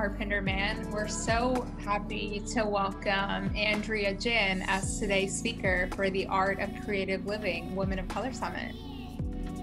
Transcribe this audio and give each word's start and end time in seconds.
Carpenter 0.00 0.40
Man. 0.40 0.90
We're 0.90 1.06
so 1.06 1.66
happy 1.84 2.40
to 2.54 2.64
welcome 2.64 3.54
Andrea 3.54 4.14
Jin 4.14 4.62
as 4.66 4.98
today's 4.98 5.36
speaker 5.36 5.90
for 5.94 6.08
the 6.08 6.26
Art 6.28 6.58
of 6.58 6.70
Creative 6.86 7.26
Living 7.26 7.76
Women 7.76 7.98
of 7.98 8.08
Color 8.08 8.32
Summit. 8.32 8.74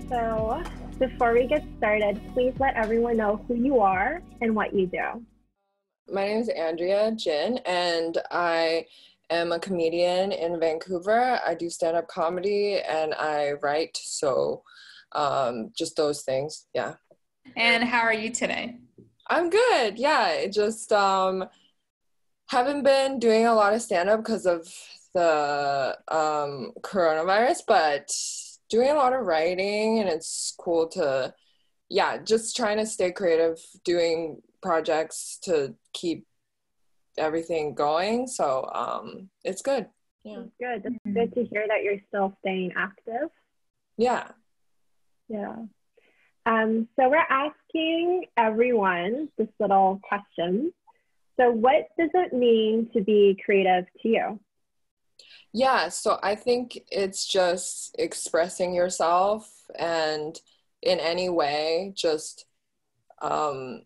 So, 0.07 0.61
before 0.99 1.33
we 1.33 1.47
get 1.47 1.65
started, 1.79 2.21
please 2.35 2.53
let 2.59 2.75
everyone 2.75 3.17
know 3.17 3.43
who 3.47 3.55
you 3.55 3.79
are 3.79 4.21
and 4.39 4.55
what 4.55 4.75
you 4.75 4.85
do. 4.85 5.25
My 6.07 6.27
name 6.27 6.41
is 6.41 6.49
Andrea 6.49 7.13
Jin, 7.15 7.57
and 7.65 8.19
I 8.29 8.85
am 9.31 9.51
a 9.51 9.59
comedian 9.59 10.33
in 10.33 10.59
Vancouver. 10.59 11.39
I 11.43 11.55
do 11.55 11.67
stand 11.67 11.97
up 11.97 12.07
comedy 12.09 12.79
and 12.87 13.15
I 13.15 13.53
write. 13.63 13.97
So, 13.99 14.61
um, 15.13 15.71
just 15.75 15.95
those 15.95 16.21
things. 16.21 16.67
Yeah. 16.75 16.93
And 17.55 17.83
how 17.83 18.01
are 18.01 18.13
you 18.13 18.29
today? 18.29 18.77
I'm 19.29 19.49
good. 19.49 19.99
Yeah, 19.99 20.29
it 20.29 20.53
just 20.53 20.91
um, 20.91 21.45
haven't 22.49 22.83
been 22.83 23.19
doing 23.19 23.45
a 23.45 23.53
lot 23.53 23.73
of 23.73 23.81
stand 23.81 24.09
up 24.09 24.19
because 24.21 24.45
of 24.45 24.67
the 25.13 25.97
um, 26.07 26.71
coronavirus, 26.81 27.61
but 27.67 28.11
doing 28.69 28.89
a 28.89 28.95
lot 28.95 29.13
of 29.13 29.25
writing, 29.25 29.99
and 29.99 30.09
it's 30.09 30.53
cool 30.59 30.87
to, 30.89 31.33
yeah, 31.89 32.17
just 32.17 32.55
trying 32.55 32.77
to 32.77 32.85
stay 32.85 33.11
creative, 33.11 33.59
doing 33.83 34.41
projects 34.61 35.39
to 35.43 35.75
keep 35.93 36.25
everything 37.17 37.73
going. 37.73 38.27
So 38.27 38.69
um, 38.73 39.29
it's 39.43 39.61
good. 39.61 39.87
Yeah. 40.23 40.39
It's 40.39 40.51
good. 40.59 40.85
It's 40.85 40.95
mm-hmm. 41.05 41.13
good 41.13 41.33
to 41.35 41.45
hear 41.45 41.65
that 41.67 41.83
you're 41.83 42.01
still 42.07 42.35
staying 42.39 42.73
active. 42.75 43.29
Yeah. 43.97 44.29
Yeah. 45.29 45.55
Um, 46.47 46.87
so 46.95 47.09
we're 47.09 47.17
asking 47.17 48.23
everyone 48.37 49.27
this 49.37 49.49
little 49.59 49.99
question. 50.01 50.71
So, 51.37 51.51
what 51.51 51.89
does 51.99 52.09
it 52.13 52.31
mean 52.31 52.89
to 52.93 53.01
be 53.01 53.37
creative 53.43 53.85
to 54.01 54.07
you? 54.07 54.39
Yeah, 55.53 55.89
so 55.89 56.19
I 56.23 56.35
think 56.35 56.79
it's 56.89 57.27
just 57.27 57.95
expressing 57.99 58.73
yourself 58.73 59.51
and 59.77 60.39
in 60.81 60.99
any 60.99 61.27
way, 61.27 61.91
just 61.95 62.45
um, 63.21 63.81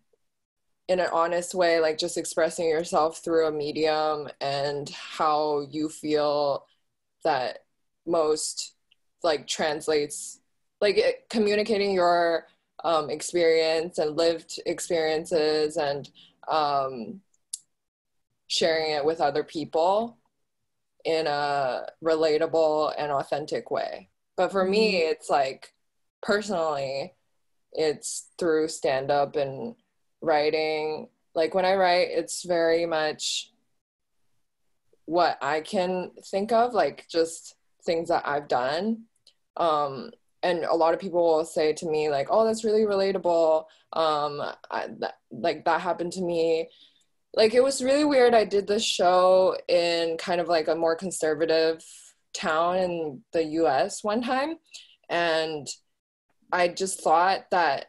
in 0.86 1.00
an 1.00 1.08
honest 1.12 1.54
way, 1.54 1.80
like 1.80 1.98
just 1.98 2.16
expressing 2.16 2.68
yourself 2.68 3.24
through 3.24 3.48
a 3.48 3.52
medium 3.52 4.28
and 4.40 4.88
how 4.90 5.66
you 5.68 5.88
feel 5.88 6.64
that 7.24 7.60
most 8.06 8.74
like 9.24 9.48
translates 9.48 10.41
like 10.82 10.98
it, 10.98 11.26
communicating 11.30 11.94
your 11.94 12.48
um, 12.84 13.08
experience 13.08 13.98
and 13.98 14.16
lived 14.16 14.60
experiences 14.66 15.76
and 15.76 16.10
um, 16.48 17.20
sharing 18.48 18.90
it 18.90 19.04
with 19.04 19.20
other 19.20 19.44
people 19.44 20.18
in 21.04 21.26
a 21.26 21.86
relatable 22.04 22.92
and 22.98 23.12
authentic 23.12 23.70
way. 23.70 24.08
But 24.36 24.50
for 24.50 24.64
me, 24.64 24.94
mm-hmm. 24.94 25.12
it's 25.12 25.30
like 25.30 25.72
personally, 26.20 27.14
it's 27.72 28.28
through 28.38 28.68
stand 28.68 29.10
up 29.10 29.36
and 29.36 29.76
writing. 30.20 31.08
Like 31.34 31.54
when 31.54 31.64
I 31.64 31.76
write, 31.76 32.08
it's 32.10 32.42
very 32.42 32.86
much 32.86 33.52
what 35.04 35.38
I 35.40 35.60
can 35.60 36.10
think 36.26 36.50
of, 36.50 36.74
like 36.74 37.06
just 37.08 37.54
things 37.84 38.08
that 38.08 38.26
I've 38.26 38.48
done. 38.48 39.04
Um, 39.56 40.10
and 40.42 40.64
a 40.64 40.74
lot 40.74 40.94
of 40.94 41.00
people 41.00 41.22
will 41.24 41.44
say 41.44 41.72
to 41.72 41.86
me 41.86 42.10
like 42.10 42.28
oh 42.30 42.44
that's 42.44 42.64
really 42.64 42.82
relatable. 42.82 43.64
Um 43.92 44.42
I, 44.70 44.88
that, 45.00 45.18
like 45.30 45.64
that 45.64 45.80
happened 45.80 46.12
to 46.14 46.22
me. 46.22 46.68
Like 47.34 47.54
it 47.54 47.62
was 47.62 47.82
really 47.82 48.04
weird. 48.04 48.34
I 48.34 48.44
did 48.44 48.66
this 48.66 48.84
show 48.84 49.56
in 49.68 50.16
kind 50.18 50.40
of 50.40 50.48
like 50.48 50.68
a 50.68 50.74
more 50.74 50.96
conservative 50.96 51.82
town 52.32 52.78
in 52.78 53.20
the 53.32 53.42
us 53.44 54.02
one 54.02 54.22
time 54.22 54.56
and 55.08 55.68
i 56.50 56.66
just 56.68 57.02
thought 57.02 57.44
that 57.50 57.86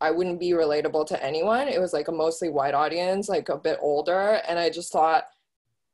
i 0.00 0.10
wouldn't 0.10 0.40
be 0.40 0.50
relatable 0.50 1.06
to 1.06 1.24
anyone. 1.24 1.68
It 1.68 1.80
was 1.80 1.92
like 1.92 2.08
a 2.08 2.12
mostly 2.12 2.48
white 2.48 2.74
audience 2.74 3.28
like 3.28 3.48
a 3.48 3.58
bit 3.58 3.78
older 3.80 4.40
and 4.48 4.58
i 4.58 4.70
just 4.70 4.92
thought 4.92 5.24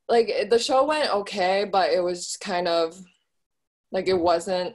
like 0.08 0.48
the 0.50 0.58
show 0.58 0.86
went 0.86 1.12
okay 1.12 1.64
but 1.70 1.90
it 1.90 2.00
was 2.00 2.36
kind 2.40 2.68
of 2.68 3.02
like 3.90 4.08
it 4.08 4.18
wasn't 4.18 4.74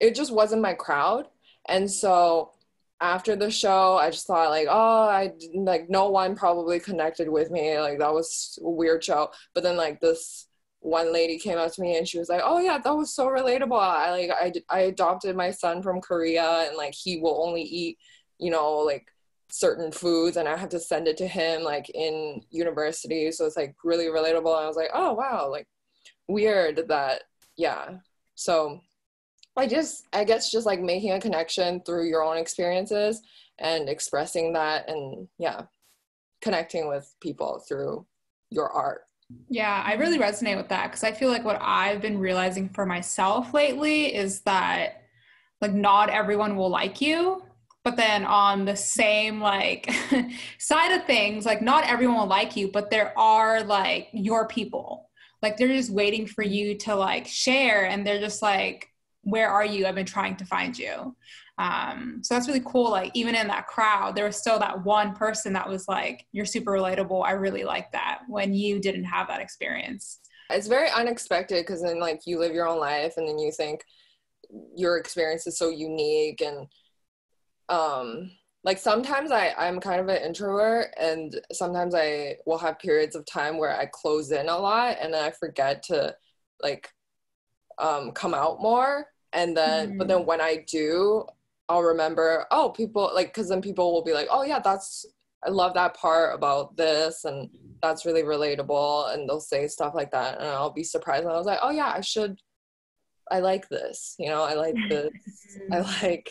it 0.00 0.14
just 0.14 0.32
wasn't 0.32 0.62
my 0.62 0.74
crowd. 0.74 1.26
And 1.68 1.90
so 1.90 2.52
after 3.00 3.36
the 3.36 3.50
show, 3.50 3.96
I 3.96 4.10
just 4.10 4.26
thought 4.26 4.50
like, 4.50 4.68
oh, 4.70 5.08
I 5.08 5.32
like 5.54 5.90
no 5.90 6.08
one 6.08 6.34
probably 6.34 6.80
connected 6.80 7.28
with 7.28 7.50
me. 7.50 7.78
Like 7.78 7.98
that 7.98 8.12
was 8.12 8.58
a 8.62 8.68
weird 8.68 9.04
show. 9.04 9.30
But 9.54 9.62
then 9.62 9.76
like 9.76 10.00
this 10.00 10.46
one 10.80 11.12
lady 11.12 11.38
came 11.38 11.58
up 11.58 11.72
to 11.72 11.80
me 11.80 11.96
and 11.98 12.08
she 12.08 12.18
was 12.18 12.28
like, 12.28 12.42
oh 12.44 12.58
yeah, 12.58 12.78
that 12.78 12.96
was 12.96 13.14
so 13.14 13.26
relatable. 13.26 13.78
I 13.78 14.10
like 14.10 14.30
I 14.30 14.52
I 14.70 14.80
adopted 14.82 15.36
my 15.36 15.50
son 15.50 15.82
from 15.82 16.00
Korea 16.00 16.66
and 16.68 16.76
like 16.76 16.94
he 16.94 17.18
will 17.18 17.42
only 17.46 17.62
eat, 17.62 17.98
you 18.38 18.50
know, 18.50 18.78
like 18.78 19.06
certain 19.48 19.92
foods 19.92 20.36
and 20.36 20.48
I 20.48 20.56
have 20.56 20.70
to 20.70 20.80
send 20.80 21.08
it 21.08 21.16
to 21.18 21.26
him 21.26 21.62
like 21.62 21.90
in 21.90 22.42
university. 22.50 23.30
So 23.32 23.46
it's 23.46 23.56
like 23.56 23.74
really 23.84 24.06
relatable. 24.06 24.56
And 24.56 24.64
I 24.64 24.68
was 24.68 24.76
like, 24.76 24.90
oh 24.94 25.12
wow, 25.14 25.48
like 25.50 25.66
weird 26.28 26.88
that 26.88 27.24
yeah. 27.56 27.98
So 28.34 28.80
I 29.56 29.66
just, 29.66 30.06
I 30.12 30.24
guess, 30.24 30.50
just 30.50 30.66
like 30.66 30.80
making 30.80 31.12
a 31.12 31.20
connection 31.20 31.80
through 31.80 32.08
your 32.08 32.22
own 32.22 32.36
experiences 32.36 33.22
and 33.58 33.88
expressing 33.88 34.52
that, 34.52 34.88
and 34.88 35.28
yeah, 35.38 35.62
connecting 36.42 36.88
with 36.88 37.14
people 37.20 37.64
through 37.66 38.06
your 38.50 38.70
art. 38.70 39.02
Yeah, 39.48 39.82
I 39.84 39.94
really 39.94 40.18
resonate 40.18 40.56
with 40.56 40.68
that 40.68 40.90
because 40.90 41.02
I 41.02 41.12
feel 41.12 41.30
like 41.30 41.44
what 41.44 41.58
I've 41.60 42.00
been 42.00 42.18
realizing 42.18 42.68
for 42.68 42.86
myself 42.86 43.52
lately 43.54 44.14
is 44.14 44.42
that 44.42 45.02
like 45.60 45.74
not 45.74 46.10
everyone 46.10 46.56
will 46.56 46.70
like 46.70 47.00
you 47.00 47.42
but 47.86 47.96
then 47.96 48.24
on 48.24 48.64
the 48.64 48.74
same 48.74 49.40
like 49.40 49.88
side 50.58 50.92
of 50.92 51.06
things 51.06 51.46
like 51.46 51.62
not 51.62 51.84
everyone 51.84 52.18
will 52.18 52.26
like 52.26 52.56
you 52.56 52.68
but 52.72 52.90
there 52.90 53.16
are 53.18 53.62
like 53.62 54.08
your 54.12 54.46
people 54.48 55.08
like 55.42 55.56
they're 55.56 55.68
just 55.68 55.92
waiting 55.92 56.26
for 56.26 56.42
you 56.42 56.76
to 56.76 56.94
like 56.94 57.26
share 57.26 57.86
and 57.86 58.06
they're 58.06 58.20
just 58.20 58.42
like 58.42 58.88
where 59.26 59.50
are 59.50 59.64
you? 59.64 59.86
I've 59.86 59.96
been 59.96 60.06
trying 60.06 60.36
to 60.36 60.44
find 60.44 60.78
you. 60.78 61.16
Um, 61.58 62.20
so 62.22 62.34
that's 62.34 62.46
really 62.46 62.62
cool. 62.64 62.90
Like 62.90 63.10
even 63.14 63.34
in 63.34 63.48
that 63.48 63.66
crowd, 63.66 64.14
there 64.14 64.24
was 64.24 64.36
still 64.36 64.60
that 64.60 64.84
one 64.84 65.14
person 65.14 65.52
that 65.54 65.68
was 65.68 65.88
like, 65.88 66.24
"You're 66.30 66.44
super 66.44 66.70
relatable. 66.70 67.26
I 67.26 67.32
really 67.32 67.64
like 67.64 67.90
that." 67.90 68.20
When 68.28 68.54
you 68.54 68.78
didn't 68.78 69.04
have 69.04 69.26
that 69.26 69.40
experience, 69.40 70.20
it's 70.50 70.68
very 70.68 70.88
unexpected 70.90 71.66
because 71.66 71.82
then 71.82 71.98
like 71.98 72.20
you 72.24 72.38
live 72.38 72.54
your 72.54 72.68
own 72.68 72.78
life 72.78 73.14
and 73.16 73.26
then 73.28 73.38
you 73.38 73.50
think 73.50 73.82
your 74.76 74.96
experience 74.96 75.44
is 75.48 75.58
so 75.58 75.70
unique 75.70 76.40
and 76.40 76.68
um 77.68 78.30
like 78.62 78.78
sometimes 78.78 79.32
I, 79.32 79.54
I'm 79.58 79.80
kind 79.80 80.00
of 80.00 80.08
an 80.08 80.22
introvert 80.22 80.94
and 81.00 81.40
sometimes 81.52 81.96
I 81.96 82.36
will 82.46 82.58
have 82.58 82.78
periods 82.78 83.16
of 83.16 83.26
time 83.26 83.58
where 83.58 83.76
I 83.76 83.86
close 83.86 84.30
in 84.30 84.48
a 84.48 84.56
lot 84.56 84.98
and 85.00 85.12
then 85.12 85.24
I 85.24 85.32
forget 85.32 85.82
to 85.84 86.14
like 86.62 86.88
um, 87.78 88.12
come 88.12 88.34
out 88.34 88.60
more 88.60 89.06
and 89.32 89.56
then 89.56 89.88
mm-hmm. 89.88 89.98
but 89.98 90.08
then 90.08 90.18
mm. 90.18 90.26
when 90.26 90.40
i 90.40 90.64
do 90.68 91.24
i'll 91.68 91.82
remember 91.82 92.46
oh 92.50 92.70
people 92.70 93.10
like 93.14 93.28
because 93.28 93.48
then 93.48 93.62
people 93.62 93.92
will 93.92 94.04
be 94.04 94.12
like 94.12 94.28
oh 94.30 94.42
yeah 94.42 94.58
that's 94.58 95.06
i 95.44 95.50
love 95.50 95.74
that 95.74 95.96
part 95.96 96.34
about 96.34 96.76
this 96.76 97.24
and 97.24 97.50
that's 97.82 98.06
really 98.06 98.22
relatable 98.22 99.12
and 99.12 99.28
they'll 99.28 99.40
say 99.40 99.66
stuff 99.66 99.94
like 99.94 100.10
that 100.10 100.38
and 100.38 100.48
i'll 100.48 100.70
be 100.70 100.84
surprised 100.84 101.24
and 101.24 101.32
i 101.32 101.36
was 101.36 101.46
like 101.46 101.58
oh 101.62 101.70
yeah 101.70 101.92
i 101.94 102.00
should 102.00 102.40
i 103.30 103.40
like 103.40 103.68
this 103.68 104.14
you 104.18 104.28
know 104.28 104.42
i 104.42 104.54
like 104.54 104.76
this 104.88 105.12
i 105.72 105.80
like 106.02 106.30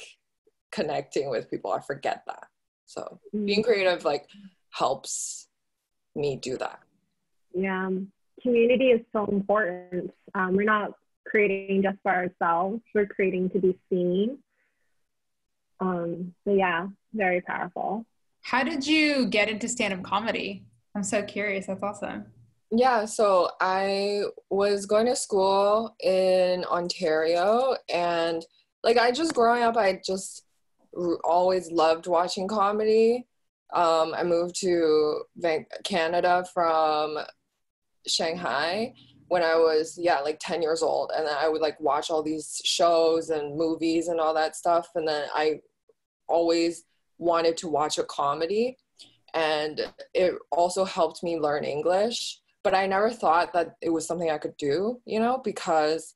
connecting 0.71 1.29
with 1.29 1.49
people 1.49 1.71
i 1.71 1.79
forget 1.79 2.23
that 2.27 2.47
so 2.85 3.19
being 3.45 3.61
mm. 3.61 3.65
creative 3.65 4.05
like 4.05 4.27
helps 4.71 5.47
me 6.15 6.37
do 6.37 6.57
that 6.57 6.79
yeah 7.53 7.89
community 8.41 8.85
is 8.87 9.01
so 9.11 9.25
important 9.25 10.11
um, 10.33 10.55
we're 10.55 10.63
not 10.63 10.91
creating 11.25 11.83
just 11.83 11.97
for 12.03 12.11
ourselves. 12.11 12.81
We're 12.93 13.07
creating 13.07 13.49
to 13.51 13.59
be 13.59 13.77
seen. 13.89 14.39
Um, 15.79 16.33
so 16.45 16.53
yeah, 16.53 16.87
very 17.13 17.41
powerful. 17.41 18.05
How 18.41 18.63
did 18.63 18.85
you 18.85 19.25
get 19.25 19.49
into 19.49 19.67
stand-up 19.67 20.03
comedy? 20.03 20.65
I'm 20.95 21.03
so 21.03 21.23
curious. 21.23 21.65
That's 21.65 21.83
awesome. 21.83 22.25
Yeah, 22.71 23.05
so 23.05 23.49
I 23.59 24.23
was 24.49 24.85
going 24.85 25.05
to 25.07 25.15
school 25.15 25.95
in 26.01 26.63
Ontario 26.65 27.75
and 27.89 28.45
like 28.83 28.97
I 28.97 29.11
just 29.11 29.33
growing 29.33 29.63
up 29.63 29.77
I 29.77 29.99
just 30.05 30.43
always 31.23 31.71
loved 31.71 32.07
watching 32.07 32.47
comedy. 32.47 33.27
Um, 33.73 34.13
I 34.15 34.23
moved 34.23 34.55
to 34.61 35.23
Canada 35.83 36.45
from 36.53 37.17
Shanghai 38.07 38.93
when 39.27 39.43
I 39.43 39.55
was 39.55 39.97
yeah 39.99 40.19
like 40.19 40.37
10 40.39 40.61
years 40.61 40.83
old 40.83 41.11
and 41.15 41.27
I 41.27 41.49
would 41.49 41.61
like 41.61 41.79
watch 41.79 42.09
all 42.09 42.21
these 42.21 42.61
shows 42.63 43.29
and 43.29 43.57
movies 43.57 44.07
and 44.07 44.19
all 44.19 44.33
that 44.35 44.55
stuff 44.55 44.89
and 44.95 45.07
then 45.07 45.27
I 45.33 45.61
always 46.27 46.83
wanted 47.17 47.57
to 47.57 47.67
watch 47.67 47.97
a 47.97 48.03
comedy 48.03 48.77
and 49.35 49.81
it 50.13 50.33
also 50.49 50.85
helped 50.85 51.21
me 51.21 51.37
learn 51.37 51.65
English. 51.65 52.39
But 52.63 52.73
I 52.73 52.87
never 52.87 53.11
thought 53.11 53.53
that 53.53 53.75
it 53.81 53.89
was 53.89 54.07
something 54.07 54.31
I 54.31 54.39
could 54.39 54.57
do, 54.57 55.01
you 55.05 55.19
know, 55.19 55.39
because 55.43 56.15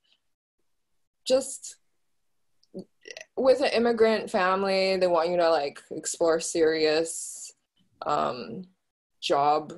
just 1.27 1.75
with 3.37 3.61
an 3.61 3.69
immigrant 3.73 4.31
family, 4.31 4.97
they 4.97 5.05
want 5.05 5.29
you 5.29 5.37
to 5.37 5.49
like 5.49 5.79
explore 5.91 6.39
serious 6.39 7.53
um, 8.05 8.63
job 9.21 9.73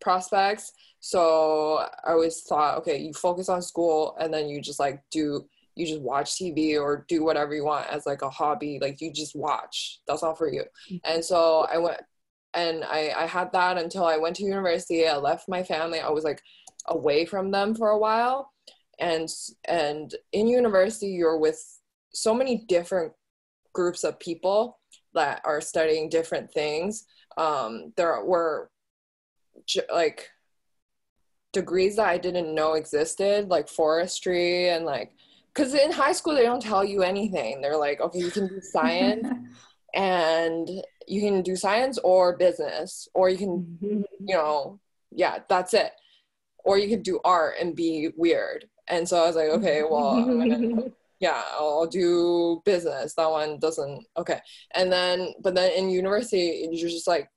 prospects. 0.00 0.72
So 1.04 1.84
I 2.04 2.12
always 2.12 2.42
thought, 2.42 2.78
okay, 2.78 2.96
you 2.96 3.12
focus 3.12 3.48
on 3.48 3.60
school 3.60 4.16
and 4.20 4.32
then 4.32 4.48
you 4.48 4.60
just 4.60 4.78
like 4.78 5.02
do 5.10 5.44
you 5.74 5.84
just 5.84 6.00
watch 6.00 6.34
TV 6.34 6.80
or 6.80 7.04
do 7.08 7.24
whatever 7.24 7.54
you 7.54 7.64
want 7.64 7.88
as 7.90 8.06
like 8.06 8.22
a 8.22 8.30
hobby. 8.30 8.78
Like 8.80 9.00
you 9.00 9.12
just 9.12 9.34
watch. 9.34 9.98
That's 10.06 10.22
all 10.22 10.36
for 10.36 10.48
you. 10.48 10.62
Mm-hmm. 10.62 10.96
And 11.04 11.24
so 11.24 11.66
I 11.72 11.78
went 11.78 12.00
and 12.54 12.84
I, 12.84 13.12
I 13.16 13.26
had 13.26 13.50
that 13.52 13.78
until 13.78 14.04
I 14.04 14.16
went 14.16 14.36
to 14.36 14.44
university. 14.44 15.08
I 15.08 15.16
left 15.16 15.48
my 15.48 15.64
family. 15.64 15.98
I 15.98 16.10
was 16.10 16.22
like 16.22 16.40
away 16.86 17.24
from 17.24 17.50
them 17.50 17.74
for 17.74 17.88
a 17.88 17.98
while. 17.98 18.52
And 19.00 19.28
and 19.64 20.14
in 20.32 20.46
university 20.46 21.08
you're 21.08 21.38
with 21.38 21.60
so 22.12 22.32
many 22.32 22.64
different 22.68 23.12
groups 23.72 24.04
of 24.04 24.20
people 24.20 24.78
that 25.14 25.40
are 25.44 25.60
studying 25.60 26.08
different 26.08 26.52
things. 26.52 27.06
Um, 27.36 27.92
there 27.96 28.24
were 28.24 28.70
like 29.92 30.28
degrees 31.52 31.96
that 31.96 32.08
I 32.08 32.18
didn't 32.18 32.54
know 32.54 32.74
existed, 32.74 33.48
like 33.48 33.68
forestry 33.68 34.70
and 34.70 34.84
like, 34.84 35.12
because 35.54 35.74
in 35.74 35.92
high 35.92 36.12
school 36.12 36.34
they 36.34 36.44
don't 36.44 36.62
tell 36.62 36.84
you 36.84 37.02
anything. 37.02 37.60
They're 37.60 37.76
like, 37.76 38.00
okay, 38.00 38.18
you 38.18 38.30
can 38.30 38.48
do 38.48 38.60
science 38.72 39.28
and 39.94 40.68
you 41.06 41.20
can 41.20 41.42
do 41.42 41.56
science 41.56 41.98
or 41.98 42.36
business, 42.36 43.08
or 43.14 43.28
you 43.28 43.36
can, 43.36 43.78
mm-hmm. 43.82 44.02
you 44.26 44.34
know, 44.34 44.80
yeah, 45.10 45.38
that's 45.48 45.74
it. 45.74 45.92
Or 46.64 46.78
you 46.78 46.88
could 46.88 47.02
do 47.02 47.20
art 47.24 47.54
and 47.60 47.76
be 47.76 48.10
weird. 48.16 48.66
And 48.88 49.08
so 49.08 49.22
I 49.22 49.26
was 49.26 49.36
like, 49.36 49.48
okay, 49.48 49.82
well, 49.82 50.24
gonna, 50.24 50.84
yeah, 51.20 51.42
I'll 51.52 51.86
do 51.86 52.62
business. 52.64 53.14
That 53.14 53.30
one 53.30 53.58
doesn't, 53.58 54.06
okay. 54.16 54.40
And 54.74 54.90
then, 54.92 55.34
but 55.42 55.54
then 55.54 55.72
in 55.72 55.90
university, 55.90 56.68
you're 56.70 56.90
just 56.90 57.06
like, 57.06 57.28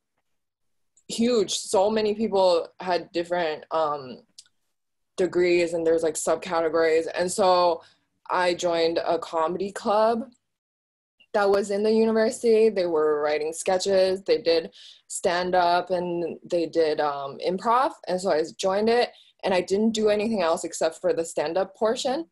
huge. 1.08 1.54
So 1.54 1.90
many 1.90 2.16
people 2.16 2.68
had 2.80 3.12
different 3.12 3.66
um, 3.72 4.20
degrees, 5.18 5.74
and 5.74 5.86
there's 5.86 6.04
like 6.04 6.16
subcategories. 6.16 7.08
And 7.18 7.32
so 7.32 7.82
I 8.30 8.54
joined 8.54 9.00
a 9.06 9.20
comedy 9.20 9.72
club 9.72 10.32
that 11.34 11.50
was 11.50 11.70
in 11.70 11.84
the 11.84 11.92
university. 11.92 12.70
They 12.70 12.86
were 12.86 13.22
writing 13.22 13.54
sketches, 13.54 14.24
they 14.24 14.42
did 14.42 14.72
stand 15.08 15.54
up, 15.54 15.90
and 15.92 16.38
they 16.50 16.66
did 16.66 17.00
um, 17.00 17.38
improv. 17.46 17.92
And 18.08 18.20
so 18.20 18.32
I 18.32 18.42
joined 18.58 18.90
it, 18.90 19.10
and 19.44 19.54
I 19.54 19.62
didn't 19.62 19.92
do 19.92 20.10
anything 20.10 20.42
else 20.42 20.64
except 20.64 21.02
for 21.02 21.14
the 21.14 21.26
stand 21.26 21.58
up 21.58 21.76
portion. 21.76 22.26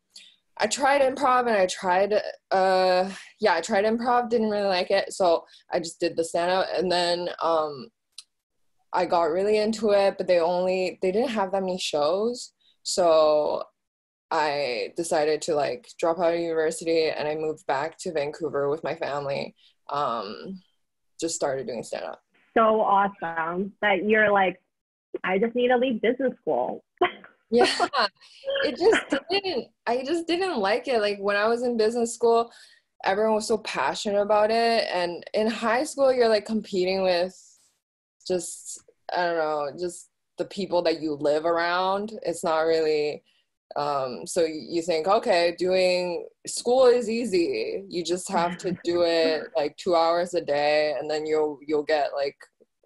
I 0.58 0.68
tried 0.68 1.02
improv 1.02 1.48
and 1.48 1.58
I 1.58 1.66
tried, 1.66 2.14
uh, 2.52 3.10
yeah, 3.40 3.56
I 3.56 3.62
tried 3.62 3.86
improv, 3.86 4.30
didn't 4.30 4.52
really 4.52 4.68
like 4.68 4.92
it. 4.92 5.12
So 5.12 5.46
I 5.72 5.80
just 5.80 6.00
did 6.00 6.16
the 6.16 6.24
stand 6.24 6.52
up. 6.52 6.68
And 6.78 6.92
then 6.92 7.28
um, 7.42 7.88
I 8.94 9.06
got 9.06 9.32
really 9.32 9.58
into 9.58 9.92
it, 9.92 10.16
but 10.18 10.28
they 10.28 10.40
only 10.40 11.00
they 11.02 11.12
didn't 11.12 11.32
have 11.32 11.52
that 11.52 11.62
many 11.62 11.80
shows. 11.80 12.54
So 12.84 13.64
I 14.30 14.94
decided 14.96 15.42
to 15.44 15.56
like 15.56 15.88
drop 16.00 16.20
out 16.20 16.34
of 16.34 16.40
university 16.40 17.10
and 17.10 17.28
I 17.28 17.36
moved 17.36 17.66
back 17.66 17.98
to 18.00 18.12
Vancouver 18.12 18.70
with 18.70 18.84
my 18.84 18.96
family. 18.96 19.56
Um, 19.90 20.62
just 21.20 21.36
started 21.36 21.68
doing 21.68 21.84
stand 21.84 22.06
up. 22.06 22.22
So 22.56 22.82
awesome 22.82 23.74
that 23.82 24.08
you're 24.08 24.32
like, 24.32 24.62
I 25.24 25.40
just 25.40 25.56
need 25.56 25.70
to 25.70 25.78
leave 25.78 26.02
business 26.02 26.34
school. 26.42 26.84
yeah, 27.52 27.68
it 28.64 28.78
just 28.78 29.24
didn't. 29.30 29.68
I 29.88 30.04
just 30.04 30.28
didn't 30.28 30.58
like 30.58 30.88
it. 30.88 31.00
Like 31.00 31.18
when 31.20 31.36
I 31.36 31.48
was 31.48 31.64
in 31.64 31.78
business 31.78 32.14
school, 32.14 32.52
everyone 33.04 33.36
was 33.36 33.48
so 33.48 33.58
passionate 33.60 34.22
about 34.22 34.52
it, 34.52 34.88
and 34.94 35.24
in 35.34 35.48
high 35.48 35.84
school, 35.84 36.14
you're 36.14 36.30
like 36.30 36.46
competing 36.46 37.04
with 37.04 37.36
just 38.28 38.82
I 39.16 39.26
don't 39.26 39.38
know, 39.38 39.72
just 39.80 40.10
the 40.38 40.46
people 40.46 40.82
that 40.84 41.02
you 41.02 41.14
live 41.14 41.46
around. 41.46 42.14
It's 42.24 42.44
not 42.44 42.62
really 42.62 43.24
um, 43.76 44.28
so 44.28 44.46
you 44.46 44.82
think, 44.82 45.08
okay, 45.08 45.56
doing 45.58 46.28
school 46.46 46.86
is 46.86 47.10
easy. 47.10 47.84
You 47.88 48.04
just 48.04 48.30
have 48.32 48.58
to 48.60 48.78
do 48.84 49.02
it 49.06 49.44
like 49.56 49.76
two 49.78 49.96
hours 49.96 50.34
a 50.34 50.42
day, 50.42 50.96
and 51.00 51.10
then 51.10 51.26
you'll 51.26 51.60
you'll 51.66 51.84
get 51.84 52.10
like 52.16 52.38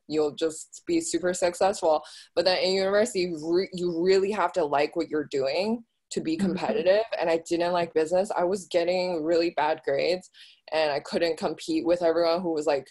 you'll 0.07 0.31
just 0.31 0.83
be 0.87 1.01
super 1.01 1.33
successful. 1.33 2.03
But 2.35 2.45
then 2.45 2.59
in 2.59 2.73
university, 2.73 3.21
you, 3.21 3.39
re- 3.43 3.69
you 3.73 4.01
really 4.01 4.31
have 4.31 4.53
to 4.53 4.63
like 4.63 4.95
what 4.95 5.09
you're 5.09 5.27
doing 5.29 5.83
to 6.11 6.21
be 6.21 6.37
mm-hmm. 6.37 6.47
competitive. 6.47 7.03
And 7.19 7.29
I 7.29 7.41
didn't 7.49 7.73
like 7.73 7.93
business. 7.93 8.31
I 8.37 8.45
was 8.45 8.67
getting 8.67 9.23
really 9.23 9.49
bad 9.51 9.81
grades, 9.83 10.29
and 10.71 10.91
I 10.91 11.01
couldn't 11.01 11.37
compete 11.37 11.85
with 11.85 12.01
everyone 12.01 12.41
who 12.41 12.53
was 12.53 12.65
like 12.65 12.87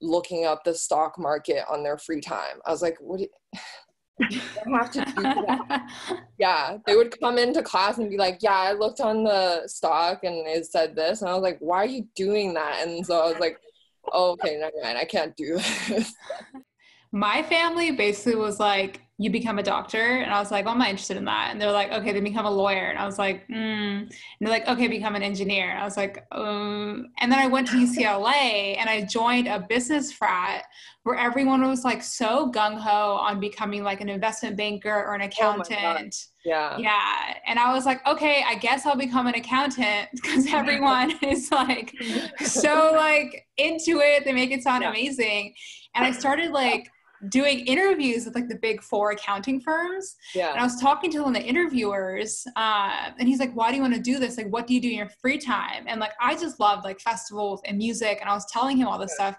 looking 0.00 0.44
up 0.44 0.64
the 0.64 0.74
stock 0.74 1.18
market 1.18 1.64
on 1.70 1.82
their 1.82 1.98
free 1.98 2.20
time. 2.20 2.60
I 2.66 2.70
was 2.70 2.82
like, 2.82 2.96
what 3.00 3.18
do 3.18 3.24
you 3.24 3.30
have 4.72 4.90
to 4.92 5.04
do 5.04 5.22
that. 5.22 5.86
yeah, 6.38 6.78
they 6.86 6.96
would 6.96 7.18
come 7.20 7.38
into 7.38 7.62
class 7.62 7.98
and 7.98 8.10
be 8.10 8.16
like, 8.16 8.38
"Yeah, 8.40 8.56
I 8.56 8.72
looked 8.72 9.00
on 9.00 9.24
the 9.24 9.66
stock 9.66 10.24
and 10.24 10.46
it 10.46 10.66
said 10.66 10.96
this," 10.96 11.20
and 11.20 11.30
I 11.30 11.34
was 11.34 11.42
like, 11.42 11.58
"Why 11.60 11.78
are 11.78 11.86
you 11.86 12.06
doing 12.16 12.54
that?" 12.54 12.86
And 12.86 13.04
so 13.06 13.20
I 13.20 13.30
was 13.30 13.38
like, 13.38 13.58
oh, 14.12 14.32
"Okay, 14.32 14.56
never 14.56 14.74
mind, 14.82 14.98
I 14.98 15.04
can't 15.04 15.36
do 15.36 15.56
this." 15.56 16.14
My 17.12 17.42
family 17.42 17.90
basically 17.92 18.36
was 18.36 18.60
like, 18.60 19.00
you 19.20 19.30
become 19.30 19.58
a 19.58 19.62
doctor? 19.62 19.98
And 19.98 20.32
i 20.32 20.38
was 20.38 20.52
like 20.52 20.64
well 20.64 20.72
i'm 20.72 20.78
not 20.78 20.88
interested 20.88 21.16
in 21.16 21.24
that. 21.24 21.48
And 21.50 21.60
they're 21.60 21.72
like 21.72 21.90
okay 21.90 22.12
then 22.12 22.22
become 22.24 22.46
a 22.46 22.50
lawyer. 22.50 22.86
And 22.86 22.98
i 22.98 23.04
was 23.04 23.18
like 23.18 23.46
mm. 23.48 23.56
and 24.02 24.10
they're 24.40 24.48
like 24.48 24.68
okay 24.68 24.86
become 24.86 25.16
an 25.16 25.22
engineer. 25.22 25.70
And 25.70 25.80
i 25.80 25.84
was 25.84 25.96
like 25.96 26.24
um. 26.32 27.06
and 27.18 27.30
then 27.30 27.38
i 27.38 27.46
went 27.46 27.66
to 27.68 27.74
ucla 27.74 28.76
and 28.78 28.88
i 28.88 29.02
joined 29.02 29.48
a 29.48 29.60
business 29.68 30.12
frat 30.12 30.64
where 31.02 31.16
everyone 31.16 31.66
was 31.66 31.84
like 31.84 32.02
so 32.02 32.50
gung-ho 32.52 33.14
on 33.14 33.40
becoming 33.40 33.82
like 33.82 34.00
an 34.00 34.08
investment 34.08 34.56
banker 34.56 34.92
or 34.92 35.14
an 35.14 35.22
oh 35.22 35.26
accountant. 35.26 36.14
Oh 36.14 36.32
yeah. 36.44 36.78
Yeah. 36.78 37.34
And 37.46 37.58
i 37.58 37.72
was 37.72 37.86
like 37.86 38.06
okay 38.06 38.44
i 38.46 38.54
guess 38.54 38.86
i'll 38.86 38.96
become 38.96 39.26
an 39.26 39.34
accountant 39.34 40.08
because 40.14 40.46
everyone 40.52 41.12
is 41.22 41.50
like 41.50 41.92
so 42.44 42.92
like 42.94 43.46
into 43.56 43.98
it. 43.98 44.24
They 44.24 44.32
make 44.32 44.52
it 44.52 44.62
sound 44.62 44.82
yeah. 44.82 44.90
amazing. 44.90 45.54
And 45.96 46.04
i 46.04 46.12
started 46.12 46.52
like 46.52 46.88
doing 47.28 47.60
interviews 47.66 48.24
with 48.24 48.34
like 48.34 48.48
the 48.48 48.56
big 48.56 48.82
four 48.82 49.10
accounting 49.10 49.60
firms. 49.60 50.16
Yeah. 50.34 50.50
And 50.50 50.60
I 50.60 50.62
was 50.62 50.80
talking 50.80 51.10
to 51.12 51.22
one 51.22 51.34
of 51.34 51.42
the 51.42 51.48
interviewers, 51.48 52.44
uh, 52.56 53.10
and 53.18 53.28
he's 53.28 53.40
like, 53.40 53.52
"Why 53.54 53.70
do 53.70 53.76
you 53.76 53.82
want 53.82 53.94
to 53.94 54.00
do 54.00 54.18
this? 54.18 54.36
Like, 54.36 54.48
what 54.50 54.66
do 54.66 54.74
you 54.74 54.80
do 54.80 54.88
in 54.88 54.96
your 54.96 55.10
free 55.20 55.38
time?" 55.38 55.84
And 55.86 56.00
like, 56.00 56.12
I 56.20 56.34
just 56.34 56.60
loved 56.60 56.84
like 56.84 57.00
festivals 57.00 57.60
and 57.64 57.78
music, 57.78 58.18
and 58.20 58.30
I 58.30 58.34
was 58.34 58.46
telling 58.50 58.76
him 58.76 58.86
all 58.86 58.98
this 58.98 59.14
stuff, 59.14 59.36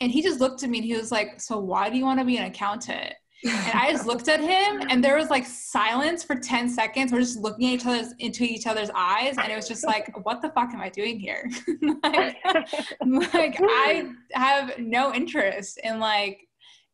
and 0.00 0.10
he 0.10 0.22
just 0.22 0.40
looked 0.40 0.62
at 0.62 0.70
me 0.70 0.78
and 0.78 0.86
he 0.86 0.96
was 0.96 1.12
like, 1.12 1.40
"So 1.40 1.58
why 1.58 1.90
do 1.90 1.96
you 1.96 2.04
want 2.04 2.18
to 2.20 2.24
be 2.24 2.36
an 2.36 2.44
accountant?" 2.44 3.14
and 3.44 3.78
I 3.78 3.90
just 3.90 4.06
looked 4.06 4.28
at 4.28 4.40
him, 4.40 4.86
and 4.90 5.02
there 5.02 5.16
was 5.16 5.30
like 5.30 5.46
silence 5.46 6.22
for 6.22 6.36
ten 6.36 6.68
seconds. 6.68 7.12
We're 7.12 7.20
just 7.20 7.38
looking 7.38 7.68
at 7.68 7.74
each 7.74 7.86
other's 7.86 8.12
into 8.18 8.44
each 8.44 8.66
other's 8.66 8.90
eyes, 8.94 9.36
and 9.38 9.50
it 9.50 9.56
was 9.56 9.68
just 9.68 9.86
like, 9.86 10.10
"What 10.24 10.42
the 10.42 10.50
fuck 10.50 10.72
am 10.72 10.80
I 10.80 10.88
doing 10.88 11.18
here?" 11.18 11.50
like, 12.02 12.36
like 13.34 13.60
I 13.60 14.10
have 14.32 14.78
no 14.78 15.14
interest 15.14 15.80
in 15.82 15.98
like 15.98 16.48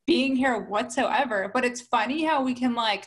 being 0.06 0.36
here 0.36 0.58
whatsoever. 0.58 1.50
But 1.52 1.64
it's 1.64 1.80
funny 1.80 2.24
how 2.24 2.42
we 2.42 2.54
can 2.54 2.74
like 2.74 3.06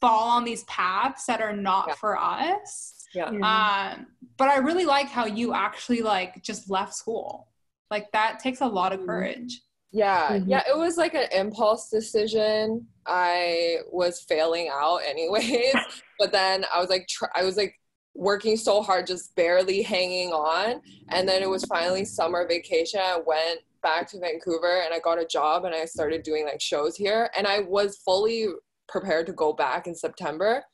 fall 0.00 0.28
on 0.28 0.44
these 0.44 0.64
paths 0.64 1.26
that 1.26 1.40
are 1.40 1.56
not 1.56 1.88
yeah. 1.88 1.94
for 1.94 2.18
us. 2.18 3.06
Yeah. 3.14 3.26
Um, 3.26 4.06
but 4.36 4.48
I 4.48 4.58
really 4.58 4.84
like 4.84 5.08
how 5.08 5.26
you 5.26 5.54
actually 5.54 6.02
like 6.02 6.42
just 6.42 6.70
left 6.70 6.94
school. 6.94 7.48
Like 7.90 8.10
that 8.12 8.38
takes 8.40 8.60
a 8.60 8.66
lot 8.66 8.92
of 8.92 9.00
mm-hmm. 9.00 9.08
courage. 9.08 9.62
Yeah, 9.92 10.32
mm-hmm. 10.32 10.50
yeah, 10.50 10.62
it 10.68 10.76
was 10.76 10.96
like 10.96 11.14
an 11.14 11.28
impulse 11.32 11.88
decision. 11.88 12.86
I 13.06 13.78
was 13.90 14.20
failing 14.20 14.68
out 14.70 14.98
anyways, 14.98 15.74
but 16.18 16.32
then 16.32 16.64
I 16.74 16.80
was 16.80 16.90
like, 16.90 17.06
tr- 17.08 17.32
I 17.34 17.44
was 17.44 17.56
like 17.56 17.74
working 18.14 18.56
so 18.56 18.82
hard, 18.82 19.06
just 19.06 19.34
barely 19.36 19.82
hanging 19.82 20.32
on. 20.32 20.80
And 21.10 21.28
then 21.28 21.42
it 21.42 21.48
was 21.48 21.64
finally 21.64 22.04
summer 22.04 22.46
vacation. 22.46 23.00
I 23.00 23.20
went 23.24 23.60
back 23.86 24.10
to 24.10 24.18
Vancouver 24.18 24.82
and 24.84 24.92
I 24.92 24.98
got 24.98 25.22
a 25.22 25.24
job 25.24 25.64
and 25.64 25.72
I 25.72 25.84
started 25.84 26.24
doing 26.24 26.44
like 26.44 26.60
shows 26.60 26.96
here. 26.96 27.30
And 27.36 27.46
I 27.46 27.60
was 27.60 27.98
fully 28.04 28.48
prepared 28.88 29.26
to 29.26 29.32
go 29.32 29.52
back 29.52 29.86
in 29.86 29.94
September. 29.94 30.64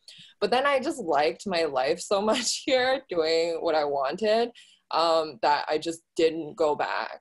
But 0.41 0.51
then 0.51 0.65
I 0.65 0.81
just 0.81 0.99
liked 0.99 1.47
my 1.47 1.65
life 1.65 2.01
so 2.01 2.23
much 2.31 2.63
here 2.65 3.03
doing 3.11 3.59
what 3.61 3.75
I 3.75 3.85
wanted 3.85 4.49
um, 4.93 5.39
that 5.43 5.67
I 5.69 5.77
just 5.77 6.01
didn't 6.17 6.57
go 6.57 6.75
back. 6.75 7.21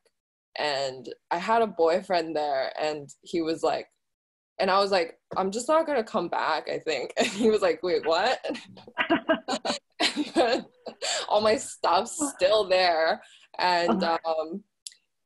And 0.58 1.10
I 1.30 1.38
had 1.38 1.62
a 1.62 1.68
boyfriend 1.68 2.38
there 2.38 2.72
and 2.82 3.10
he 3.24 3.42
was 3.42 3.62
like, 3.62 3.88
and 4.60 4.72
I 4.72 4.80
was 4.80 4.92
like, 4.92 5.18
I'm 5.36 5.52
just 5.52 5.68
not 5.68 5.86
gonna 5.86 6.04
come 6.06 6.30
back, 6.30 6.70
I 6.70 6.80
think. 6.80 7.14
And 7.18 7.28
he 7.28 7.50
was 7.50 7.62
like, 7.62 7.84
wait, 7.84 8.06
what? 8.06 8.40
all 11.28 11.42
my 11.42 11.58
stuff's 11.58 12.18
still 12.38 12.70
there. 12.70 13.22
And 13.60 14.04
um, 14.04 14.64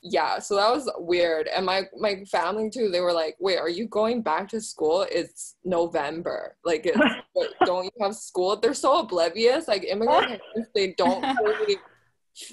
yeah, 0.07 0.38
so 0.38 0.55
that 0.55 0.69
was 0.69 0.88
weird. 1.00 1.47
And 1.47 1.65
my 1.65 1.83
my 1.97 2.24
family 2.25 2.69
too, 2.69 2.89
they 2.89 3.00
were 3.00 3.12
like, 3.12 3.35
"Wait, 3.39 3.57
are 3.57 3.69
you 3.69 3.88
going 3.88 4.21
back 4.21 4.47
to 4.50 4.62
school? 4.62 5.05
It's 5.12 5.55
November. 5.63 6.57
Like, 6.63 6.85
it's, 6.85 7.00
don't 7.65 7.85
you 7.85 7.91
have 8.00 8.15
school?" 8.15 8.55
They're 8.55 8.75
so 8.75 9.00
oblivious. 9.00 9.67
Like 9.67 9.83
immigrant 9.83 10.27
parents, 10.53 10.69
they 10.75 10.93
don't 10.93 11.24
really 11.39 11.77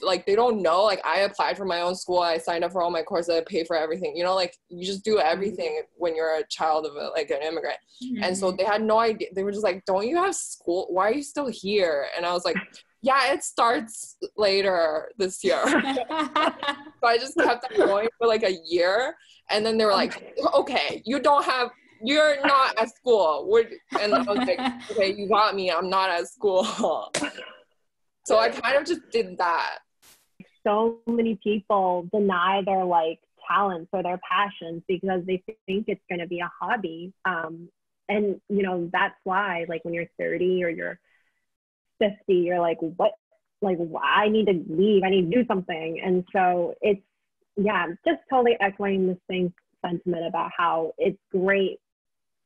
like 0.01 0.25
they 0.27 0.37
don't 0.37 0.63
know 0.63 0.85
like 0.85 1.05
i 1.05 1.21
applied 1.23 1.57
for 1.57 1.65
my 1.65 1.81
own 1.81 1.93
school 1.93 2.21
i 2.21 2.39
signed 2.39 2.63
up 2.63 2.71
for 2.71 2.81
all 2.81 2.91
my 2.91 3.03
courses 3.03 3.35
i 3.35 3.41
pay 3.41 3.65
for 3.65 3.75
everything 3.75 4.17
you 4.17 4.23
know 4.23 4.33
like 4.33 4.57
you 4.69 4.87
just 4.87 5.05
do 5.05 5.19
everything 5.19 5.83
when 5.97 6.15
you're 6.15 6.37
a 6.37 6.47
child 6.49 6.87
of 6.87 6.95
a, 6.95 7.09
like 7.09 7.31
an 7.31 7.43
immigrant 7.43 7.79
mm-hmm. 8.01 8.23
and 8.23 8.39
so 8.39 8.47
mm-hmm. 8.47 8.59
they 8.59 8.65
had 8.65 8.81
no 8.81 9.01
idea 9.01 9.27
they 9.35 9.43
were 9.43 9.51
just 9.51 9.65
like 9.65 9.85
don't 9.85 10.07
you 10.07 10.17
have 10.17 10.37
school 10.37 10.87
why 10.91 11.09
are 11.09 11.13
you 11.13 11.23
still 11.23 11.49
here 11.49 12.07
and 12.17 12.25
i 12.25 12.33
was 12.33 12.45
like 12.45 12.57
yeah 13.03 13.33
it 13.33 13.43
starts 13.43 14.17
later 14.37 15.11
this 15.19 15.43
year. 15.45 15.63
So 17.03 17.09
i 17.09 17.19
just 17.19 17.35
kept 17.35 17.63
that 17.63 17.77
going 17.77 18.09
for 18.17 18.29
like 18.29 18.45
a 18.45 18.59
year 18.65 19.17
and 19.51 19.67
then 19.67 19.77
they 19.77 19.85
were 19.85 19.91
like 19.93 20.39
okay. 20.55 21.03
You 21.05 21.19
don't 21.19 21.45
have 21.45 21.71
you're 22.05 22.41
not 22.47 22.79
at 22.79 22.95
school. 22.95 23.47
We're, 23.49 23.69
and 24.01 24.15
i 24.15 24.23
was 24.23 24.39
like 24.39 24.61
okay 24.93 25.13
you 25.13 25.29
got 25.29 25.57
me. 25.57 25.71
I'm 25.71 25.91
not 25.91 26.11
at 26.11 26.29
school. 26.29 26.67
So 28.25 28.39
I 28.39 28.51
kind 28.51 28.77
of 28.77 28.87
just 28.87 29.11
did 29.11 29.39
that. 29.39 29.79
So 30.65 31.01
many 31.07 31.39
people 31.43 32.09
deny 32.13 32.63
their 32.65 32.85
like 32.85 33.19
talents 33.49 33.91
or 33.93 34.03
their 34.03 34.21
passions 34.29 34.83
because 34.87 35.23
they 35.27 35.43
think 35.67 35.87
it's 35.89 36.05
going 36.09 36.21
to 36.21 36.29
be 36.29 36.39
a 36.39 36.51
hobby. 36.61 37.13
Um, 37.25 37.69
and 38.09 38.41
you 38.49 38.63
know 38.63 38.89
that's 38.93 39.19
why 39.25 39.65
like 39.69 39.85
when 39.85 39.95
you're 39.95 40.11
30 40.19 40.65
or 40.65 40.69
you're 40.69 40.99
50, 42.03 42.35
you're 42.35 42.61
like, 42.61 42.79
what? 42.81 43.13
Like 43.61 43.79
I 44.03 44.29
need 44.29 44.47
to 44.47 44.61
leave. 44.69 45.05
I 45.05 45.11
need 45.11 45.31
to 45.31 45.43
do 45.43 45.47
something. 45.47 46.01
And 46.05 46.25
so 46.35 46.75
it's 46.81 47.01
yeah, 47.57 47.87
just 48.05 48.21
totally 48.29 48.57
echoing 48.61 49.07
the 49.07 49.19
same 49.31 49.53
sentiment 49.85 50.27
about 50.27 50.51
how 50.57 50.93
it's 50.99 51.19
great 51.31 51.79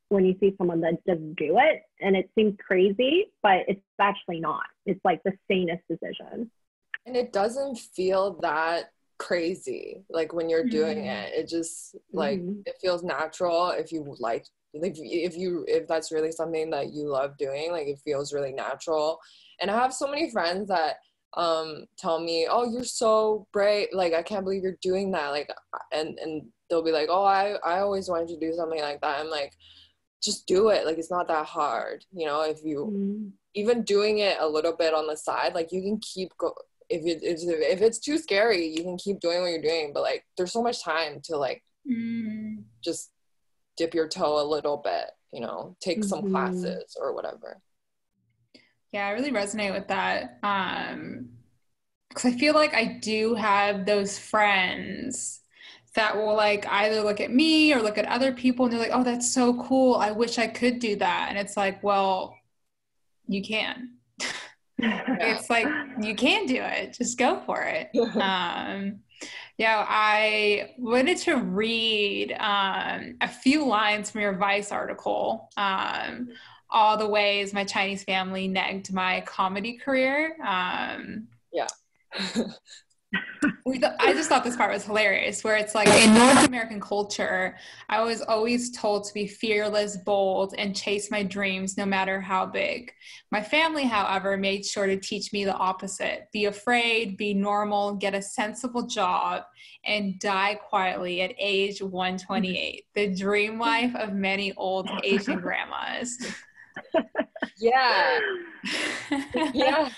when 0.09 0.25
you 0.25 0.37
see 0.41 0.55
someone 0.59 0.81
that 0.81 0.95
just 1.07 1.21
do 1.37 1.59
it 1.59 1.83
and 2.01 2.17
it 2.17 2.31
seems 2.37 2.55
crazy, 2.65 3.33
but 3.43 3.61
it's 3.67 3.81
actually 4.01 4.41
not. 4.41 4.63
It's 4.85 5.01
like 5.05 5.23
the 5.25 5.33
sanest 5.51 5.83
decision. 5.89 6.51
And 7.07 7.17
it 7.17 7.33
doesn't 7.33 7.79
feel 7.79 8.39
that 8.41 8.91
crazy 9.19 10.03
like 10.11 10.35
when 10.35 10.51
you're 10.51 10.69
doing 10.69 10.99
mm-hmm. 10.99 11.07
it 11.07 11.33
it 11.35 11.49
just 11.49 11.97
like 12.13 12.39
mm-hmm. 12.39 12.61
it 12.67 12.75
feels 12.83 13.03
natural 13.03 13.71
if 13.71 13.91
you 13.91 14.15
like 14.21 14.45
if, 14.75 14.93
if 14.99 15.35
you 15.35 15.65
if 15.67 15.89
that's 15.89 16.13
really 16.13 16.31
something 16.31 16.69
that 16.69 16.93
you 16.93 17.09
love 17.09 17.35
doing 17.39 17.73
like 17.73 17.87
it 17.87 17.99
feels 18.05 18.35
really 18.35 18.53
natural 18.53 19.19
and 19.61 19.71
i 19.71 19.75
have 19.75 19.93
so 19.93 20.07
many 20.07 20.31
friends 20.31 20.69
that 20.69 20.97
um 21.35 21.85
tell 21.99 22.21
me 22.21 22.47
oh 22.51 22.71
you're 22.71 22.85
so 22.85 23.47
brave 23.53 23.89
like 23.93 24.15
i 24.15 24.23
can't 24.23 24.45
believe 24.45 24.63
you're 24.63 24.79
doing 24.81 25.11
that 25.11 25.29
like 25.29 25.49
and 25.93 26.19
and 26.19 26.43
they'll 26.69 26.83
be 26.83 26.93
like 26.93 27.09
oh 27.11 27.25
i 27.25 27.57
i 27.65 27.79
always 27.81 28.09
wanted 28.09 28.29
to 28.29 28.39
do 28.39 28.53
something 28.55 28.81
like 28.81 29.01
that 29.01 29.21
i'm 29.21 29.31
like 29.31 29.53
just 30.23 30.47
do 30.47 30.71
it 30.71 30.87
like 30.87 30.99
it's 30.99 31.11
not 31.11 31.29
that 31.29 31.47
hard 31.47 32.05
you 32.13 32.27
know 32.27 32.43
if 32.43 32.59
you 32.65 32.91
mm. 32.93 33.31
even 33.55 33.83
doing 33.83 34.19
it 34.19 34.37
a 34.41 34.49
little 34.49 34.75
bit 34.75 34.95
on 34.95 35.07
the 35.07 35.17
side 35.17 35.55
like 35.55 35.71
you 35.73 35.83
can 35.83 35.99
keep 35.99 36.31
go 36.39 36.55
if 36.89 37.05
it, 37.05 37.21
if 37.23 37.83
it's 37.83 37.99
too 37.99 38.17
scary 38.17 38.67
you 38.67 38.83
can 38.83 38.97
keep 38.97 39.21
doing 39.21 39.43
what 39.43 39.51
you're 39.51 39.61
doing 39.61 39.93
but 39.93 40.03
like 40.03 40.25
there's 40.37 40.53
so 40.53 40.63
much 40.63 40.83
time 40.83 41.21
to 41.23 41.37
like 41.37 41.63
mm. 41.89 42.57
just 42.83 43.11
dip 43.77 43.95
your 43.95 44.09
toe 44.09 44.41
a 44.41 44.47
little 44.47 44.79
bit 44.79 45.11
you 45.33 45.41
know 45.41 45.77
take 45.81 45.99
mm-hmm. 45.99 46.09
some 46.09 46.31
classes 46.31 46.97
or 46.99 47.15
whatever 47.15 47.61
yeah 48.93 49.07
i 49.07 49.11
really 49.11 49.33
resonate 49.33 49.73
with 49.73 49.89
that 49.89 50.39
um 50.43 51.29
because 52.09 52.33
i 52.33 52.37
feel 52.37 52.55
like 52.55 52.75
i 52.75 52.99
do 53.03 53.35
have 53.35 53.87
those 53.87 54.19
friends 54.19 55.41
that 55.97 56.17
will 56.17 56.37
like 56.37 56.67
either 56.69 57.03
look 57.03 57.21
at 57.21 57.33
me 57.33 57.75
or 57.75 57.83
look 57.83 57.99
at 57.99 58.07
other 58.07 58.33
people 58.33 58.67
and 58.67 58.73
they're 58.73 58.81
like, 58.81 58.91
oh, 58.93 59.03
that's 59.03 59.33
so 59.33 59.61
cool. 59.63 59.97
I 59.97 60.13
wish 60.13 60.39
I 60.39 60.47
could 60.47 60.79
do 60.79 60.95
that. 60.97 61.27
And 61.31 61.39
it's 61.39 61.57
like, 61.57 61.83
well, 61.83 62.37
you 63.27 63.43
can. 63.43 63.95
it's 64.79 65.51
like 65.51 65.67
you 66.01 66.15
can 66.15 66.47
do 66.47 66.63
it. 66.63 66.93
Just 66.93 67.19
go 67.19 67.43
for 67.45 67.63
it. 67.63 67.89
um, 68.17 69.01
yeah, 69.59 69.85
I 69.89 70.75
wanted 70.79 71.17
to 71.19 71.37
read 71.37 72.33
um, 72.33 73.17
a 73.23 73.29
few 73.29 73.67
lines 73.67 74.11
from 74.11 74.21
your 74.21 74.37
Vice 74.37 74.71
article. 74.71 75.49
Um, 75.57 76.29
all 76.71 76.97
the 76.97 77.09
ways 77.09 77.53
my 77.53 77.65
Chinese 77.65 78.05
family 78.05 78.49
negged 78.49 78.93
my 78.93 79.23
comedy 79.23 79.79
career. 79.79 80.37
Um, 80.45 81.29
yeah. 81.53 81.69
we 83.65 83.79
th- 83.79 83.93
I 84.01 84.13
just 84.13 84.29
thought 84.29 84.45
this 84.45 84.57
part 84.57 84.73
was 84.73 84.85
hilarious, 84.85 85.43
where 85.45 85.57
it's 85.57 85.75
like 85.75 85.89
in 85.89 86.15
North 86.15 86.47
American 86.47 86.81
culture, 86.81 87.57
I 87.89 88.03
was 88.03 88.23
always 88.23 88.71
told 88.71 89.05
to 89.05 89.15
be 89.15 89.27
fearless, 89.27 89.97
bold, 89.97 90.55
and 90.59 90.75
chase 90.75 91.11
my 91.11 91.23
dreams 91.23 91.77
no 91.77 91.87
matter 91.87 92.21
how 92.21 92.47
big. 92.47 92.93
My 93.31 93.43
family, 93.43 93.85
however, 93.85 94.37
made 94.37 94.65
sure 94.65 94.87
to 94.87 94.97
teach 94.97 95.33
me 95.33 95.45
the 95.45 95.55
opposite 95.55 96.29
be 96.33 96.47
afraid, 96.47 97.17
be 97.17 97.35
normal, 97.35 97.95
get 97.95 98.15
a 98.15 98.23
sensible 98.23 98.87
job, 98.87 99.43
and 99.85 100.19
die 100.19 100.55
quietly 100.55 101.23
at 101.23 101.35
age 101.39 101.83
128. 101.83 102.85
The 102.95 103.15
dream 103.15 103.59
life 103.59 103.95
of 103.97 104.13
many 104.13 104.53
old 104.55 104.89
Asian 105.05 105.41
grandmas 105.41 106.19
yeah. 107.59 108.19
Yeah. 109.55 109.91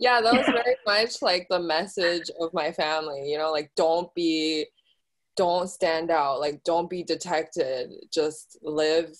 Yeah 0.00 0.20
that 0.20 0.34
was 0.34 0.46
very 0.46 0.76
much 0.86 1.22
like 1.22 1.46
the 1.48 1.60
message 1.60 2.30
of 2.40 2.52
my 2.52 2.72
family 2.72 3.30
you 3.30 3.38
know 3.38 3.52
like 3.52 3.70
don't 3.76 4.12
be 4.14 4.66
don't 5.36 5.68
stand 5.70 6.10
out 6.10 6.40
like 6.40 6.62
don't 6.64 6.90
be 6.90 7.04
detected 7.04 7.90
just 8.12 8.58
live 8.62 9.16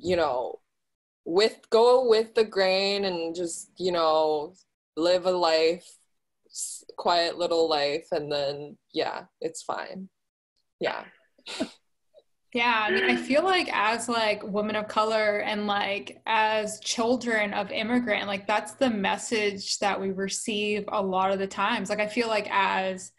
you 0.00 0.14
know 0.14 0.60
with 1.24 1.58
go 1.70 2.08
with 2.08 2.34
the 2.34 2.44
grain 2.44 3.04
and 3.04 3.34
just 3.34 3.70
you 3.76 3.92
know 3.92 4.54
live 4.96 5.26
a 5.26 5.30
life 5.30 5.98
quiet 6.96 7.38
little 7.38 7.68
life 7.68 8.06
and 8.12 8.30
then 8.32 8.76
yeah 8.92 9.24
it's 9.40 9.62
fine. 9.62 10.08
Yeah 10.80 11.04
Yeah, 12.54 12.86
I 12.88 12.90
mean, 12.90 13.04
I 13.04 13.16
feel 13.16 13.44
like 13.44 13.68
as 13.72 14.08
like 14.08 14.42
women 14.42 14.74
of 14.74 14.88
color 14.88 15.40
and 15.40 15.66
like 15.66 16.22
as 16.24 16.80
children 16.80 17.52
of 17.52 17.70
immigrant, 17.70 18.26
like 18.26 18.46
that's 18.46 18.72
the 18.72 18.88
message 18.88 19.78
that 19.80 20.00
we 20.00 20.12
receive 20.12 20.84
a 20.88 21.02
lot 21.02 21.30
of 21.30 21.38
the 21.38 21.46
times. 21.46 21.90
Like 21.90 22.00
I 22.00 22.06
feel 22.06 22.26
like 22.26 22.48
as 22.50 23.12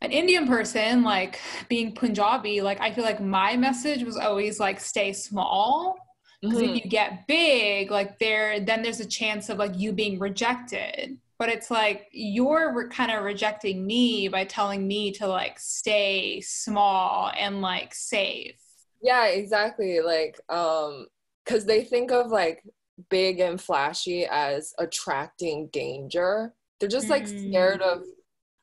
an 0.00 0.10
Indian 0.10 0.48
person, 0.48 1.04
like 1.04 1.38
being 1.68 1.94
Punjabi, 1.94 2.60
like 2.60 2.80
I 2.80 2.92
feel 2.92 3.04
like 3.04 3.20
my 3.20 3.56
message 3.56 4.02
was 4.02 4.16
always 4.16 4.58
like 4.58 4.80
stay 4.80 5.12
small. 5.12 5.96
Because 6.40 6.58
mm-hmm. 6.58 6.74
if 6.74 6.84
you 6.84 6.90
get 6.90 7.26
big, 7.26 7.90
like 7.90 8.18
there, 8.18 8.60
then 8.60 8.82
there's 8.82 9.00
a 9.00 9.06
chance 9.06 9.48
of 9.48 9.58
like 9.58 9.76
you 9.76 9.92
being 9.92 10.18
rejected 10.18 11.18
but 11.38 11.48
it's 11.48 11.70
like 11.70 12.08
you're 12.12 12.74
re- 12.74 12.88
kind 12.88 13.12
of 13.12 13.22
rejecting 13.22 13.86
me 13.86 14.28
by 14.28 14.44
telling 14.44 14.86
me 14.86 15.12
to 15.12 15.26
like 15.26 15.58
stay 15.58 16.40
small 16.40 17.30
and 17.38 17.62
like 17.62 17.94
safe. 17.94 18.60
Yeah 19.00 19.26
exactly 19.26 20.00
like 20.00 20.40
um 20.48 21.06
because 21.44 21.64
they 21.64 21.84
think 21.84 22.10
of 22.10 22.30
like 22.30 22.62
big 23.08 23.38
and 23.40 23.60
flashy 23.60 24.26
as 24.26 24.74
attracting 24.78 25.68
danger. 25.72 26.52
They're 26.80 26.88
just 26.88 27.08
like 27.08 27.24
mm. 27.24 27.48
scared 27.48 27.82
of 27.82 28.02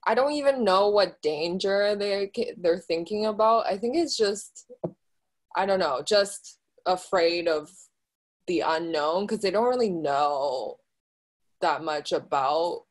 i 0.08 0.14
don't 0.14 0.34
even 0.34 0.64
know 0.64 0.90
what 0.90 1.22
danger 1.22 1.96
they 1.96 2.32
they're 2.58 2.80
thinking 2.80 3.26
about. 3.26 3.66
I 3.66 3.78
think 3.78 3.96
it's 3.96 4.18
just 4.18 4.66
i 5.56 5.66
don't 5.66 5.80
know 5.80 6.04
just 6.06 6.60
afraid 6.86 7.48
of 7.48 7.70
the 8.48 8.60
unknown 8.60 9.26
because 9.26 9.42
they 9.42 9.52
don't 9.52 9.70
really 9.70 9.90
know 9.90 10.78
that 11.66 11.84
much 11.84 12.12
about 12.12 12.84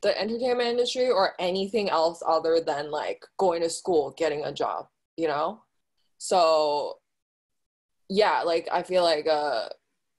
the 0.00 0.18
entertainment 0.18 0.70
industry 0.70 1.10
or 1.10 1.34
anything 1.38 1.90
else 1.90 2.22
other 2.26 2.58
than 2.64 2.90
like 2.90 3.22
going 3.36 3.60
to 3.60 3.68
school, 3.68 4.14
getting 4.16 4.44
a 4.44 4.52
job, 4.52 4.86
you 5.18 5.28
know? 5.28 5.62
So 6.16 6.98
yeah, 8.08 8.40
like 8.42 8.66
I 8.72 8.82
feel 8.82 9.02
like 9.02 9.26
a 9.26 9.68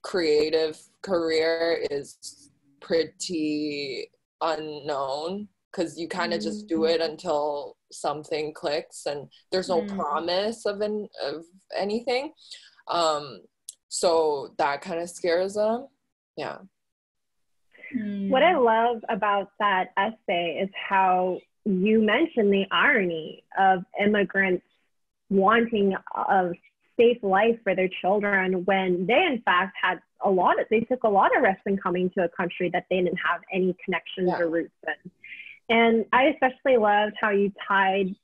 creative 0.02 0.80
career 1.02 1.84
is 1.90 2.50
pretty 2.80 4.08
unknown 4.40 5.48
because 5.72 5.98
you 5.98 6.06
kind 6.06 6.32
of 6.32 6.38
mm-hmm. 6.38 6.48
just 6.48 6.68
do 6.68 6.84
it 6.84 7.00
mm-hmm. 7.00 7.10
until 7.10 7.76
something 7.90 8.54
clicks 8.54 9.06
and 9.06 9.28
there's 9.50 9.68
no 9.68 9.82
mm-hmm. 9.82 9.98
promise 9.98 10.64
of 10.64 10.80
an 10.80 11.08
of 11.24 11.44
anything. 11.76 12.32
Um 12.86 13.40
so 13.88 14.54
that 14.58 14.80
kind 14.80 15.00
of 15.00 15.10
scares 15.10 15.54
them. 15.54 15.88
Yeah. 16.36 16.58
Mm. 17.94 18.30
What 18.30 18.42
I 18.42 18.56
love 18.56 19.02
about 19.08 19.50
that 19.58 19.92
essay 19.96 20.60
is 20.62 20.70
how 20.88 21.38
you 21.64 22.00
mention 22.00 22.50
the 22.50 22.64
irony 22.70 23.42
of 23.58 23.84
immigrants 24.00 24.64
wanting 25.28 25.94
a 26.14 26.50
safe 26.96 27.18
life 27.22 27.58
for 27.62 27.74
their 27.74 27.90
children 28.00 28.64
when 28.64 29.06
they 29.06 29.26
in 29.30 29.42
fact 29.44 29.76
had 29.80 29.98
a 30.24 30.30
lot 30.30 30.58
of 30.60 30.66
they 30.70 30.80
took 30.80 31.02
a 31.02 31.08
lot 31.08 31.36
of 31.36 31.42
risks 31.42 31.62
in 31.66 31.76
coming 31.76 32.08
to 32.10 32.24
a 32.24 32.28
country 32.28 32.70
that 32.72 32.86
they 32.88 32.96
didn't 32.96 33.18
have 33.18 33.40
any 33.52 33.76
connections 33.84 34.28
yeah. 34.28 34.38
or 34.38 34.48
roots 34.48 34.72
in 34.86 35.10
And 35.68 36.04
I 36.12 36.26
especially 36.28 36.78
loved 36.78 37.14
how 37.20 37.30
you 37.30 37.52
tied, 37.68 38.14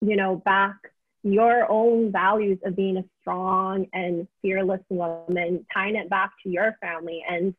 you 0.00 0.16
know, 0.16 0.42
back 0.44 0.76
your 1.22 1.70
own 1.70 2.12
values 2.12 2.58
of 2.64 2.76
being 2.76 2.96
a 2.96 3.04
strong 3.20 3.86
and 3.92 4.26
fearless 4.42 4.80
woman, 4.88 5.66
tying 5.72 5.96
it 5.96 6.08
back 6.08 6.30
to 6.42 6.48
your 6.48 6.76
family 6.80 7.24
and 7.28 7.54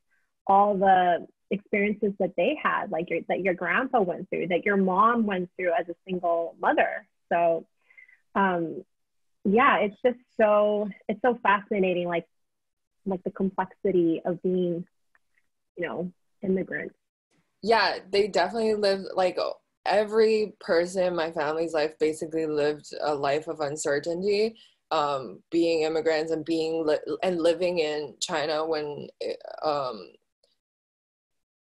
all 0.48 0.78
the 0.78 1.28
experiences 1.51 2.13
that 2.20 2.32
they 2.38 2.58
had, 2.62 2.91
like 2.91 3.10
your, 3.10 3.22
that 3.27 3.41
your 3.41 3.53
grandpa 3.53 4.01
went 4.01 4.29
through, 4.29 4.48
that 4.48 4.65
your 4.65 4.77
mom 4.77 5.25
went 5.25 5.50
through 5.56 5.72
as 5.79 5.88
a 5.89 5.96
single 6.08 6.56
mother. 6.60 7.08
So, 7.32 7.65
um, 8.36 8.84
yeah, 9.46 9.77
it's 9.77 9.96
just 10.06 10.20
so 10.39 10.89
it's 11.08 11.22
so 11.22 11.39
fascinating, 11.41 12.08
like 12.08 12.27
like 13.06 13.24
the 13.24 13.32
complexity 13.32 14.22
of 14.25 14.41
being, 14.44 14.86
you 15.77 15.88
know, 15.88 16.12
immigrants. 16.44 16.96
Yeah, 17.63 18.00
they 18.12 18.27
definitely 18.27 18.75
lived 18.75 19.08
like 19.15 19.38
every 19.86 20.53
person 20.60 21.03
in 21.03 21.15
my 21.15 21.32
family's 21.32 21.74
life 21.74 21.98
basically 22.00 22.46
lived 22.46 22.94
a 23.01 23.13
life 23.13 23.48
of 23.48 23.60
uncertainty 23.60 24.56
um, 24.91 25.41
being 25.51 25.84
immigrants 25.84 26.32
and 26.32 26.44
being 26.46 26.86
li- 26.86 27.18
and 27.24 27.41
living 27.41 27.79
in 27.79 28.15
China 28.20 28.65
when 28.65 29.08
um, 29.63 30.12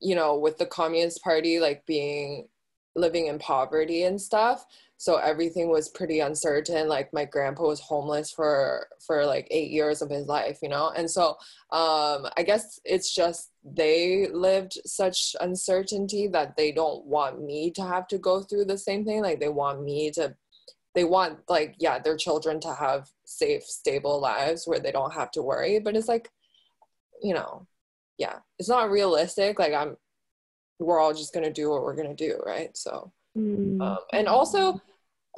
you 0.03 0.15
know 0.15 0.37
with 0.37 0.59
the 0.59 0.67
communist 0.67 1.23
party 1.23 1.61
like 1.61 1.87
being 1.87 2.49
living 2.95 3.27
in 3.27 3.39
poverty 3.39 4.05
and 4.05 4.21
stuff. 4.21 4.67
So 4.99 5.17
everything 5.17 5.69
was 5.69 5.89
pretty 5.89 6.21
uncertain. 6.21 6.89
Like 6.89 7.13
my 7.13 7.25
grandpa 7.25 7.65
was 7.65 7.81
homeless 7.81 8.31
for 8.31 8.87
for 9.05 9.27
like 9.27 9.49
eight 9.51 9.71
years 9.71 10.03
of 10.03 10.11
his 10.11 10.27
life 10.27 10.59
you 10.63 10.69
know? 10.69 10.93
And 10.95 11.11
so 11.11 11.31
um 11.71 12.27
i 12.37 12.43
guess 12.45 12.81
it's 12.85 13.15
just 13.15 13.51
they 13.65 14.29
lived 14.29 14.79
such 14.85 15.35
uncertainty 15.41 16.29
that 16.29 16.57
they 16.57 16.73
don't 16.73 17.05
want 17.07 17.43
me 17.43 17.71
to 17.73 17.83
have 17.83 18.07
to 18.09 18.19
go 18.19 18.43
through 18.43 18.67
the 18.67 18.79
same 18.79 19.05
thing. 19.05 19.23
Like 19.23 19.41
they 19.41 19.49
want 19.49 19.83
me 19.83 20.11
to 20.13 20.35
they 20.95 21.05
want 21.05 21.39
like 21.49 21.75
yeah 21.79 21.99
their 21.99 22.17
children 22.17 22.61
to 22.61 22.75
have 22.75 23.11
safe 23.25 23.65
stable 23.65 24.21
lives 24.21 24.67
where 24.67 24.81
they 24.81 24.93
don't 24.93 25.15
have 25.15 25.31
to 25.33 25.43
worry. 25.43 25.81
But 25.81 25.97
it's 25.97 26.09
like 26.09 26.31
you 27.23 27.35
know 27.35 27.67
yeah 28.23 28.39
it's 28.59 28.69
not 28.69 28.91
realistic 28.91 29.59
like 29.59 29.73
i'm 29.73 29.97
we're 30.79 31.01
all 31.01 31.13
just 31.13 31.35
gonna 31.35 31.53
do 31.53 31.71
what 31.71 31.83
we're 31.83 31.97
gonna 31.97 32.15
do 32.15 32.41
right 32.47 32.77
so 32.77 33.13
mm. 33.37 33.81
um, 33.81 33.99
and 34.13 34.29
also 34.29 34.81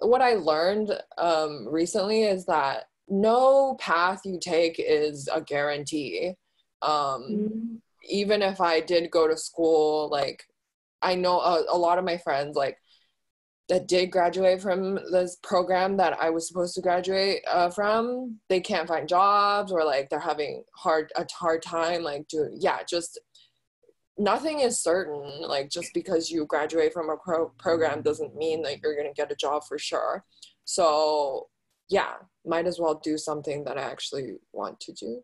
what 0.01 0.21
I 0.21 0.35
learned 0.35 0.99
um, 1.19 1.69
recently 1.69 2.25
is 2.25 2.47
that 2.47 2.85
no 3.09 3.75
path 3.79 4.23
you 4.25 4.39
take 4.41 4.77
is 4.79 5.29
a 5.33 5.41
guarantee. 5.41 6.35
Um, 6.83 6.91
mm-hmm. 6.93 7.75
Even 8.09 8.43
if 8.43 8.61
I 8.61 8.81
did 8.81 9.11
go 9.11 9.29
to 9.29 9.37
school, 9.37 10.09
like 10.11 10.45
I 11.01 11.15
know 11.15 11.41
a, 11.41 11.65
a, 11.71 11.79
lot 11.79 11.99
of 11.99 12.05
my 12.05 12.19
friends, 12.19 12.57
like 12.57 12.77
that 13.69 13.89
did 13.89 14.11
graduate 14.11 14.61
from 14.61 14.97
this 15.11 15.37
program 15.43 15.97
that 15.97 16.19
I 16.21 16.31
was 16.31 16.47
supposed 16.47 16.75
to 16.75 16.83
graduate 16.83 17.43
uh, 17.49 17.71
from, 17.71 18.39
they 18.49 18.61
can't 18.61 18.89
find 18.89 19.09
jobs 19.09 19.73
or 19.73 19.85
like 19.85 20.11
they're 20.11 20.19
having 20.19 20.65
hard 20.75 21.11
a 21.17 21.27
hard 21.33 21.63
time, 21.63 22.03
like 22.03 22.29
doing 22.29 22.57
yeah, 22.61 22.79
just 22.89 23.21
nothing 24.19 24.61
is 24.61 24.81
certain 24.81 25.43
like 25.43 25.71
just 25.71 25.89
because 25.95 26.31
you 26.31 26.47
graduate 26.47 26.93
from 26.93 27.11
a 27.11 27.17
pro- 27.17 27.49
program 27.59 28.03
doesn't 28.03 28.37
mean 28.37 28.63
that 28.63 28.81
you're 28.83 28.95
to 28.95 29.13
get 29.13 29.33
a 29.33 29.37
job 29.37 29.63
for 29.67 29.79
sure. 29.79 30.25
So 30.65 31.49
yeah 31.89 32.15
might 32.47 32.67
as 32.67 32.79
well 32.79 33.01
do 33.03 33.17
something 33.17 33.65
that 33.65 33.79
i 33.79 33.83
actually 33.83 34.35
want 34.53 34.79
to 34.81 34.93
do. 34.93 35.23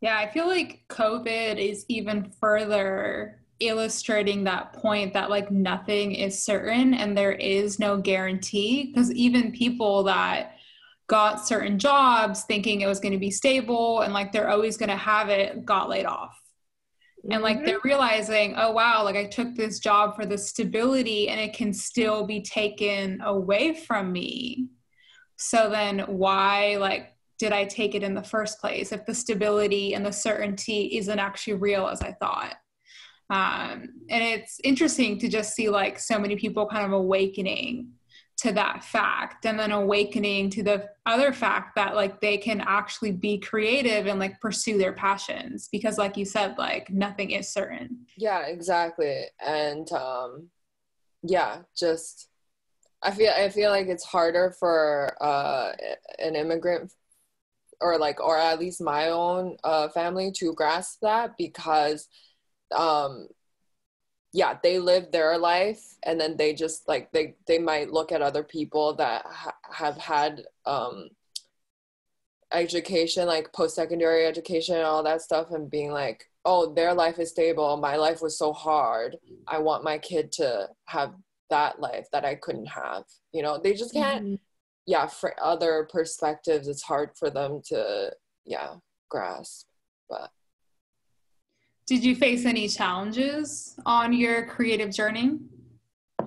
Yeah 0.00 0.18
i 0.18 0.30
feel 0.30 0.46
like 0.46 0.84
covid 0.88 1.58
is 1.58 1.84
even 1.88 2.30
further 2.40 3.41
illustrating 3.66 4.44
that 4.44 4.72
point 4.74 5.12
that 5.12 5.30
like 5.30 5.50
nothing 5.50 6.12
is 6.12 6.42
certain 6.44 6.94
and 6.94 7.16
there 7.16 7.32
is 7.32 7.78
no 7.78 7.96
guarantee. 7.96 8.92
Because 8.92 9.12
even 9.12 9.52
people 9.52 10.04
that 10.04 10.56
got 11.06 11.46
certain 11.46 11.78
jobs 11.78 12.44
thinking 12.44 12.80
it 12.80 12.86
was 12.86 13.00
going 13.00 13.12
to 13.12 13.18
be 13.18 13.30
stable 13.30 14.00
and 14.00 14.14
like 14.14 14.32
they're 14.32 14.50
always 14.50 14.76
going 14.76 14.88
to 14.88 14.96
have 14.96 15.28
it 15.28 15.64
got 15.64 15.88
laid 15.88 16.06
off. 16.06 16.38
And 17.30 17.42
like 17.42 17.64
they're 17.64 17.78
mm-hmm. 17.78 17.88
realizing 17.88 18.54
oh 18.56 18.72
wow 18.72 19.04
like 19.04 19.14
i 19.14 19.26
took 19.26 19.54
this 19.54 19.78
job 19.78 20.16
for 20.16 20.26
the 20.26 20.36
stability 20.36 21.28
and 21.28 21.40
it 21.40 21.52
can 21.52 21.72
still 21.72 22.26
be 22.26 22.42
taken 22.42 23.20
away 23.20 23.74
from 23.74 24.10
me. 24.12 24.68
So 25.36 25.70
then 25.70 26.00
why 26.00 26.76
like 26.78 27.12
did 27.42 27.52
i 27.52 27.64
take 27.64 27.96
it 27.96 28.04
in 28.04 28.14
the 28.14 28.22
first 28.22 28.60
place 28.60 28.92
if 28.92 29.04
the 29.04 29.14
stability 29.14 29.94
and 29.94 30.06
the 30.06 30.12
certainty 30.12 30.96
isn't 30.96 31.18
actually 31.18 31.54
real 31.54 31.88
as 31.88 32.00
i 32.00 32.12
thought 32.12 32.54
um, 33.32 33.88
and 34.10 34.22
it's 34.22 34.60
interesting 34.62 35.18
to 35.18 35.28
just 35.28 35.54
see 35.54 35.70
like 35.70 35.98
so 35.98 36.18
many 36.18 36.36
people 36.36 36.66
kind 36.66 36.84
of 36.84 36.92
awakening 36.92 37.88
to 38.36 38.52
that 38.52 38.84
fact 38.84 39.46
and 39.46 39.58
then 39.58 39.72
awakening 39.72 40.50
to 40.50 40.62
the 40.62 40.88
other 41.06 41.32
fact 41.32 41.74
that 41.76 41.94
like 41.94 42.20
they 42.20 42.36
can 42.36 42.60
actually 42.60 43.12
be 43.12 43.38
creative 43.38 44.06
and 44.06 44.20
like 44.20 44.38
pursue 44.40 44.76
their 44.76 44.92
passions 44.92 45.68
because 45.72 45.96
like 45.96 46.16
you 46.18 46.26
said 46.26 46.58
like 46.58 46.90
nothing 46.90 47.30
is 47.30 47.48
certain. 47.48 48.04
Yeah 48.18 48.46
exactly. 48.46 49.24
And 49.40 49.90
um 49.92 50.50
yeah 51.22 51.58
just 51.76 52.28
i 53.02 53.10
feel 53.10 53.30
i 53.36 53.48
feel 53.48 53.70
like 53.70 53.86
it's 53.86 54.04
harder 54.04 54.54
for 54.58 55.16
uh 55.20 55.72
an 56.18 56.34
immigrant 56.34 56.92
or 57.80 57.96
like 57.96 58.20
or 58.20 58.36
at 58.36 58.58
least 58.58 58.80
my 58.80 59.08
own 59.08 59.56
uh 59.64 59.88
family 59.88 60.32
to 60.32 60.52
grasp 60.54 60.98
that 61.00 61.32
because 61.38 62.08
um 62.72 63.28
yeah 64.32 64.58
they 64.62 64.78
live 64.78 65.10
their 65.12 65.36
life 65.38 65.96
and 66.04 66.20
then 66.20 66.36
they 66.36 66.52
just 66.54 66.88
like 66.88 67.10
they 67.12 67.34
they 67.46 67.58
might 67.58 67.92
look 67.92 68.12
at 68.12 68.22
other 68.22 68.42
people 68.42 68.94
that 68.94 69.24
ha- 69.26 69.56
have 69.70 69.96
had 69.96 70.42
um 70.66 71.08
education 72.52 73.26
like 73.26 73.52
post-secondary 73.52 74.26
education 74.26 74.76
and 74.76 74.84
all 74.84 75.02
that 75.02 75.22
stuff 75.22 75.50
and 75.50 75.70
being 75.70 75.90
like 75.90 76.28
oh 76.44 76.72
their 76.74 76.92
life 76.92 77.18
is 77.18 77.30
stable. 77.30 77.76
My 77.76 77.96
life 77.96 78.20
was 78.20 78.36
so 78.36 78.52
hard. 78.52 79.16
I 79.46 79.58
want 79.58 79.84
my 79.84 79.98
kid 79.98 80.32
to 80.32 80.68
have 80.86 81.14
that 81.50 81.80
life 81.80 82.06
that 82.12 82.24
i 82.24 82.34
couldn't 82.34 82.66
have. 82.66 83.04
You 83.32 83.42
know 83.42 83.58
they 83.62 83.74
just 83.74 83.92
can't 83.92 84.24
mm-hmm. 84.24 84.34
yeah 84.86 85.06
for 85.06 85.34
other 85.42 85.88
perspectives. 85.90 86.68
It's 86.68 86.82
hard 86.82 87.10
for 87.16 87.30
them 87.30 87.60
to 87.66 88.12
yeah 88.44 88.74
grasp 89.08 89.68
but 90.08 90.30
did 91.92 92.02
you 92.02 92.16
face 92.16 92.46
any 92.46 92.66
challenges 92.68 93.78
on 93.84 94.14
your 94.14 94.46
creative 94.46 94.90
journey? 94.90 95.38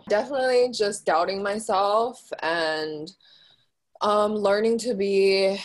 Definitely 0.08 0.70
just 0.72 1.08
doubting 1.08 1.42
myself 1.42 2.22
and 2.44 3.12
um, 4.02 4.36
learning 4.36 4.78
to 4.80 4.94
be 4.94 5.60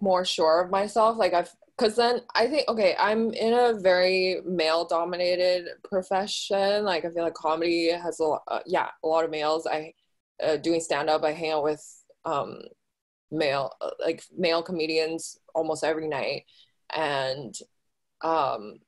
more 0.00 0.24
sure 0.24 0.62
of 0.62 0.70
myself. 0.70 1.16
Like 1.18 1.34
I've, 1.34 1.52
because 1.76 1.96
then 1.96 2.20
I 2.36 2.46
think, 2.46 2.68
okay, 2.68 2.94
I'm 2.96 3.32
in 3.32 3.52
a 3.52 3.74
very 3.74 4.40
male 4.46 4.84
dominated 4.84 5.66
profession. 5.82 6.84
Like 6.84 7.04
I 7.04 7.10
feel 7.10 7.24
like 7.24 7.34
comedy 7.34 7.90
has 7.90 8.20
a 8.20 8.24
lot, 8.24 8.42
uh, 8.46 8.60
yeah, 8.66 8.90
a 9.02 9.08
lot 9.08 9.24
of 9.24 9.32
males. 9.32 9.66
I, 9.66 9.94
uh, 10.40 10.58
doing 10.58 10.78
stand 10.80 11.10
up, 11.10 11.24
I 11.24 11.32
hang 11.32 11.50
out 11.50 11.64
with 11.64 11.84
um, 12.24 12.60
male, 13.32 13.72
uh, 13.80 13.90
like 13.98 14.22
male 14.38 14.62
comedians 14.62 15.40
almost 15.56 15.82
every 15.82 16.06
night. 16.06 16.44
And 16.94 17.52
um, 18.20 18.78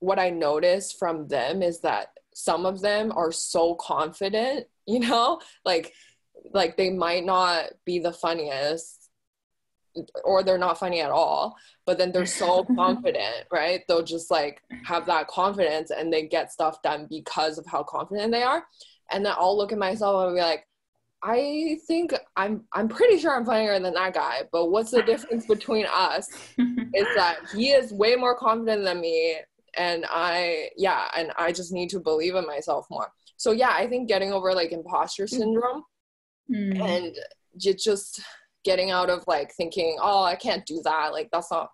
what 0.00 0.18
I 0.18 0.30
notice 0.30 0.92
from 0.92 1.28
them 1.28 1.62
is 1.62 1.80
that 1.80 2.12
some 2.34 2.66
of 2.66 2.80
them 2.80 3.12
are 3.14 3.32
so 3.32 3.74
confident, 3.74 4.66
you 4.86 5.00
know, 5.00 5.40
like 5.64 5.92
like 6.54 6.76
they 6.76 6.90
might 6.90 7.24
not 7.24 7.66
be 7.84 7.98
the 7.98 8.12
funniest 8.12 9.10
or 10.24 10.42
they're 10.42 10.58
not 10.58 10.78
funny 10.78 11.00
at 11.00 11.10
all, 11.10 11.56
but 11.84 11.98
then 11.98 12.12
they're 12.12 12.26
so 12.26 12.64
confident, 12.76 13.46
right? 13.50 13.82
They'll 13.88 14.04
just 14.04 14.30
like 14.30 14.62
have 14.84 15.06
that 15.06 15.26
confidence 15.26 15.90
and 15.90 16.12
they 16.12 16.26
get 16.26 16.52
stuff 16.52 16.80
done 16.82 17.06
because 17.10 17.58
of 17.58 17.66
how 17.66 17.82
confident 17.82 18.32
they 18.32 18.42
are. 18.42 18.64
And 19.10 19.26
then 19.26 19.34
I'll 19.36 19.56
look 19.56 19.72
at 19.72 19.78
myself 19.78 20.26
and 20.26 20.36
be 20.36 20.40
like, 20.40 20.66
I 21.22 21.78
think 21.88 22.14
I'm 22.36 22.64
I'm 22.72 22.88
pretty 22.88 23.18
sure 23.18 23.34
I'm 23.34 23.44
funnier 23.44 23.78
than 23.80 23.94
that 23.94 24.14
guy, 24.14 24.42
but 24.52 24.70
what's 24.70 24.92
the 24.92 25.02
difference 25.02 25.46
between 25.46 25.86
us 25.92 26.28
is 26.58 27.06
that 27.16 27.38
he 27.54 27.70
is 27.70 27.92
way 27.92 28.14
more 28.14 28.36
confident 28.36 28.84
than 28.84 29.00
me 29.00 29.38
and 29.76 30.04
i 30.10 30.68
yeah 30.76 31.08
and 31.16 31.32
i 31.36 31.52
just 31.52 31.72
need 31.72 31.90
to 31.90 32.00
believe 32.00 32.34
in 32.34 32.46
myself 32.46 32.86
more 32.90 33.10
so 33.36 33.52
yeah 33.52 33.72
i 33.72 33.86
think 33.86 34.08
getting 34.08 34.32
over 34.32 34.54
like 34.54 34.72
imposter 34.72 35.24
mm. 35.24 35.30
syndrome 35.30 35.82
mm. 36.50 36.80
and 36.80 37.16
just 37.76 38.20
getting 38.64 38.90
out 38.90 39.10
of 39.10 39.24
like 39.26 39.52
thinking 39.54 39.96
oh 40.00 40.22
i 40.22 40.34
can't 40.34 40.66
do 40.66 40.80
that 40.84 41.12
like 41.12 41.28
that's 41.32 41.50
not 41.50 41.70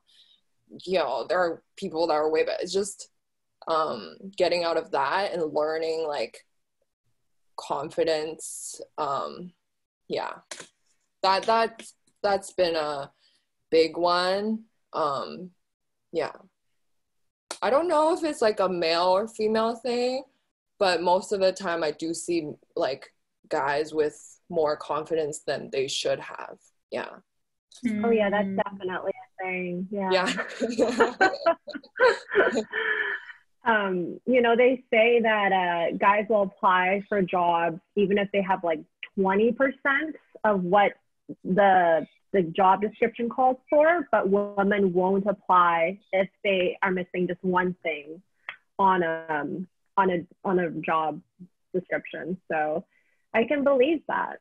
you 0.84 0.98
know 0.98 1.26
there 1.28 1.38
are 1.38 1.62
people 1.76 2.06
that 2.06 2.14
are 2.14 2.30
way 2.30 2.44
better 2.44 2.58
it's 2.60 2.72
just 2.72 3.08
um 3.68 4.16
getting 4.36 4.64
out 4.64 4.76
of 4.76 4.90
that 4.90 5.32
and 5.32 5.54
learning 5.54 6.04
like 6.06 6.38
confidence 7.56 8.80
um 8.98 9.52
yeah 10.08 10.32
that 11.22 11.44
that 11.44 11.82
that's 12.22 12.52
been 12.52 12.76
a 12.76 13.10
big 13.70 13.96
one 13.96 14.64
um 14.92 15.50
yeah 16.12 16.32
I 17.62 17.70
don't 17.70 17.88
know 17.88 18.12
if 18.14 18.22
it's 18.24 18.42
like 18.42 18.60
a 18.60 18.68
male 18.68 19.06
or 19.08 19.28
female 19.28 19.74
thing, 19.76 20.24
but 20.78 21.02
most 21.02 21.32
of 21.32 21.40
the 21.40 21.52
time 21.52 21.82
I 21.82 21.90
do 21.92 22.12
see 22.14 22.50
like 22.76 23.12
guys 23.48 23.92
with 23.94 24.18
more 24.48 24.76
confidence 24.76 25.40
than 25.46 25.70
they 25.70 25.88
should 25.88 26.20
have. 26.20 26.58
Yeah. 26.90 27.08
Oh 28.04 28.10
yeah, 28.10 28.30
that's 28.30 28.48
Mm. 28.48 28.62
definitely 28.62 29.12
a 29.12 29.42
thing. 29.42 29.88
Yeah. 29.90 30.28
Yeah. 30.68 31.14
um, 33.64 34.20
you 34.26 34.40
know, 34.42 34.56
they 34.56 34.84
say 34.90 35.20
that 35.20 35.52
uh, 35.52 35.96
guys 35.96 36.26
will 36.28 36.42
apply 36.42 37.02
for 37.08 37.22
jobs 37.22 37.80
even 37.96 38.18
if 38.18 38.28
they 38.32 38.42
have 38.42 38.62
like 38.62 38.80
20% 39.18 39.56
of 40.44 40.62
what 40.62 40.92
the 41.44 42.06
the 42.34 42.42
job 42.42 42.82
description 42.82 43.28
calls 43.30 43.56
for, 43.70 44.06
but 44.10 44.28
women 44.28 44.92
won't 44.92 45.24
apply 45.26 45.98
if 46.12 46.28
they 46.42 46.76
are 46.82 46.90
missing 46.90 47.26
just 47.28 47.42
one 47.42 47.74
thing 47.82 48.20
on 48.78 49.02
a 49.04 49.24
um, 49.30 49.66
on 49.96 50.10
a 50.10 50.26
on 50.44 50.58
a 50.58 50.70
job 50.70 51.22
description. 51.72 52.36
So 52.50 52.84
I 53.32 53.44
can 53.44 53.64
believe 53.64 54.02
that. 54.08 54.40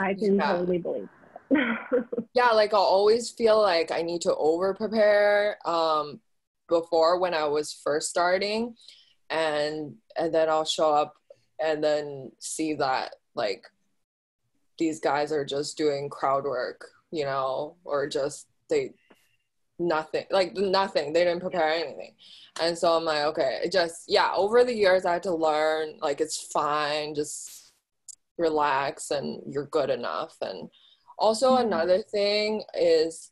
I 0.00 0.14
can 0.14 0.34
Yeah. 0.36 0.52
totally 0.52 0.78
believe 0.78 1.08
that. 1.50 2.04
yeah, 2.34 2.50
like 2.50 2.74
I'll 2.74 2.80
always 2.80 3.30
feel 3.30 3.62
like 3.62 3.90
I 3.92 4.02
need 4.02 4.20
to 4.22 4.34
over 4.34 4.74
prepare 4.74 5.58
um 5.64 6.20
before 6.68 7.18
when 7.18 7.34
I 7.34 7.44
was 7.44 7.72
first 7.72 8.10
starting 8.10 8.74
and 9.30 9.94
and 10.16 10.34
then 10.34 10.48
I'll 10.48 10.64
show 10.64 10.92
up 10.92 11.14
and 11.60 11.82
then 11.82 12.32
see 12.40 12.74
that 12.74 13.14
like 13.34 13.64
these 14.78 15.00
guys 15.00 15.32
are 15.32 15.44
just 15.44 15.76
doing 15.76 16.08
crowd 16.08 16.44
work, 16.44 16.84
you 17.10 17.24
know, 17.24 17.76
or 17.84 18.08
just 18.08 18.46
they 18.70 18.92
nothing 19.78 20.24
like 20.30 20.54
nothing. 20.56 21.12
They 21.12 21.24
didn't 21.24 21.40
prepare 21.40 21.70
anything. 21.72 22.14
And 22.60 22.76
so 22.76 22.96
i'm 22.96 23.04
like 23.04 23.24
okay 23.26 23.60
it 23.64 23.72
just 23.72 24.04
yeah 24.08 24.32
over 24.34 24.64
the 24.64 24.74
years 24.74 25.04
i 25.06 25.12
had 25.14 25.22
to 25.24 25.34
learn 25.34 25.98
like 26.02 26.20
it's 26.20 26.42
fine 26.52 27.14
just 27.14 27.72
relax 28.38 29.10
and 29.10 29.42
you're 29.46 29.66
good 29.66 29.90
enough. 29.90 30.36
And 30.42 30.70
also 31.18 31.52
Mhm. 31.56 31.62
another 31.66 32.02
thing 32.02 32.62
is 32.74 33.30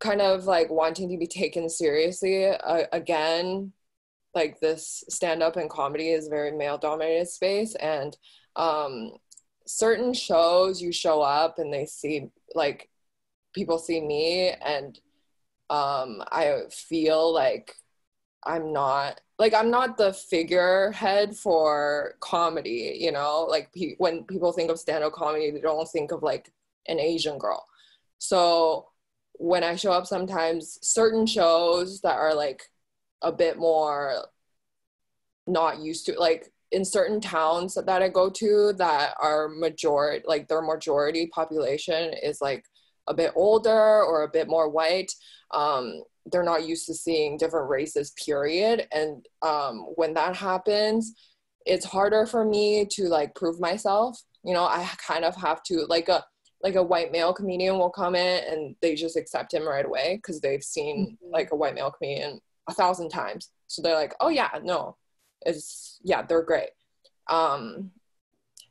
kind 0.00 0.20
of 0.20 0.44
like 0.46 0.70
wanting 0.70 1.08
to 1.10 1.18
be 1.18 1.26
taken 1.26 1.68
seriously 1.68 2.46
uh, 2.46 2.86
again 2.92 3.72
like 4.34 4.60
this 4.60 5.02
stand 5.08 5.42
up 5.42 5.56
and 5.56 5.70
comedy 5.70 6.10
is 6.12 6.28
very 6.28 6.52
male 6.52 6.78
dominated 6.78 7.28
space. 7.28 7.74
And 7.76 8.16
um 8.56 9.12
certain 9.66 10.12
shows 10.14 10.80
you 10.82 10.92
show 10.92 11.22
up 11.22 11.58
and 11.58 11.72
they 11.72 11.86
see 11.86 12.28
like 12.54 12.88
people 13.56 13.78
see 13.78 14.00
me 14.00 14.50
and 14.64 15.00
um 15.70 16.22
i 16.30 16.60
feel 16.70 17.32
like 17.32 17.74
i'm 18.44 18.72
not 18.72 19.20
like 19.38 19.54
i'm 19.54 19.70
not 19.70 19.96
the 19.96 20.12
figurehead 20.12 21.34
for 21.34 22.14
comedy 22.20 22.96
you 23.00 23.10
know? 23.10 23.46
Like 23.50 23.72
pe- 23.72 23.96
when 23.98 24.24
people 24.24 24.52
think 24.52 24.70
of 24.70 24.78
stand-up 24.78 25.12
comedy 25.12 25.50
they 25.50 25.60
don't 25.60 25.88
think 25.88 26.12
of 26.12 26.22
like 26.22 26.52
an 26.86 27.00
asian 27.00 27.38
girl. 27.38 27.66
So 28.18 28.90
when 29.32 29.64
i 29.64 29.74
show 29.74 29.90
up 29.90 30.06
sometimes 30.06 30.78
certain 30.82 31.26
shows 31.26 32.00
that 32.02 32.16
are 32.16 32.34
like 32.34 32.62
a 33.22 33.32
bit 33.32 33.58
more 33.58 34.26
not 35.46 35.80
used 35.80 36.06
to 36.06 36.18
like 36.18 36.52
in 36.72 36.84
certain 36.84 37.20
towns 37.20 37.74
that 37.74 38.02
I 38.02 38.08
go 38.08 38.28
to 38.28 38.72
that 38.78 39.14
are 39.20 39.48
majority 39.48 40.24
like 40.26 40.48
their 40.48 40.62
majority 40.62 41.28
population 41.28 42.12
is 42.22 42.40
like 42.40 42.64
a 43.08 43.14
bit 43.14 43.32
older 43.34 44.02
or 44.04 44.22
a 44.22 44.28
bit 44.28 44.48
more 44.48 44.68
white 44.68 45.12
um, 45.52 46.02
they're 46.32 46.42
not 46.42 46.66
used 46.66 46.86
to 46.86 46.94
seeing 46.94 47.36
different 47.36 47.70
races 47.70 48.12
period. 48.24 48.88
And 48.92 49.24
um, 49.42 49.86
when 49.94 50.14
that 50.14 50.34
happens 50.36 51.14
it's 51.68 51.84
harder 51.84 52.26
for 52.26 52.44
me 52.44 52.86
to 52.86 53.04
like 53.08 53.34
prove 53.34 53.58
myself. 53.60 54.20
You 54.44 54.54
know 54.54 54.64
i 54.64 54.88
kind 55.04 55.24
of 55.24 55.34
have 55.34 55.62
to 55.64 55.86
like 55.88 56.08
a 56.08 56.24
like 56.62 56.76
a 56.76 56.82
white 56.82 57.10
male 57.12 57.32
comedian 57.34 57.78
will 57.78 57.90
come 57.90 58.14
in 58.14 58.44
and 58.50 58.76
they 58.80 58.94
just 58.94 59.16
accept 59.16 59.52
him 59.52 59.66
right 59.66 59.84
away 59.84 60.16
because 60.16 60.40
they've 60.40 60.62
seen 60.62 61.18
Mhm. 61.20 61.32
like 61.32 61.50
a 61.52 61.56
white 61.56 61.74
male 61.74 61.90
comedian 61.90 62.40
a 62.68 62.72
thousand 62.74 63.08
times. 63.10 63.50
So 63.66 63.82
they're 63.82 63.96
like 63.96 64.14
oh 64.20 64.28
yeah 64.28 64.50
no 64.62 64.96
it's 65.44 65.98
yeah 66.04 66.22
they're 66.22 66.42
great. 66.44 66.70
Um 67.28 67.90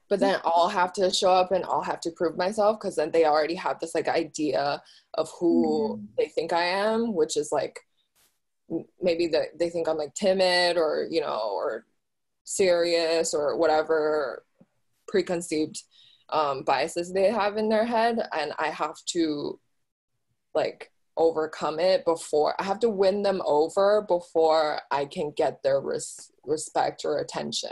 but 0.10 0.20
then 0.20 0.39
i'll 0.46 0.68
have 0.70 0.94
to 0.94 1.10
show 1.12 1.32
up 1.32 1.52
and 1.52 1.63
i'll 1.65 1.82
have 1.82 2.00
to 2.00 2.12
prove 2.12 2.38
myself 2.38 2.80
because 2.80 2.96
then 2.96 3.12
they 3.12 3.26
already 3.26 3.56
have 3.56 3.80
this 3.80 3.96
like 3.96 4.08
idea 4.08 4.82
of 5.15 5.30
who 5.39 5.98
Mhm. 6.00 6.08
they 6.18 6.28
think 6.28 6.54
i 6.54 6.63
am 6.63 7.13
which 7.13 7.38
is 7.38 7.52
like 7.52 7.80
maybe 9.02 9.28
that 9.28 9.58
they 9.60 9.70
think 9.70 9.88
i'm 9.88 9.98
like 9.98 10.13
timid 10.13 10.78
or 10.78 11.08
you 11.10 11.22
know 11.22 11.52
or 11.54 11.86
serious 12.44 13.34
or 13.34 13.58
whatever 13.58 14.46
preconceived 15.08 15.84
um, 16.30 16.63
biases 16.63 17.13
they 17.13 17.30
have 17.32 17.58
in 17.58 17.70
their 17.70 17.86
head 17.86 18.18
and 18.38 18.52
i 18.58 18.68
have 18.70 18.96
to 19.06 19.60
like 20.56 20.91
overcome 21.18 21.80
it 21.80 22.04
before 22.06 22.60
i 22.60 22.63
have 22.63 22.80
to 22.80 22.89
win 22.89 23.22
them 23.22 23.41
over 23.46 24.02
before 24.08 24.80
i 24.91 25.06
can 25.06 25.32
get 25.32 25.62
their 25.63 25.80
res- 25.80 26.32
respect 26.44 27.06
or 27.06 27.18
attention 27.20 27.72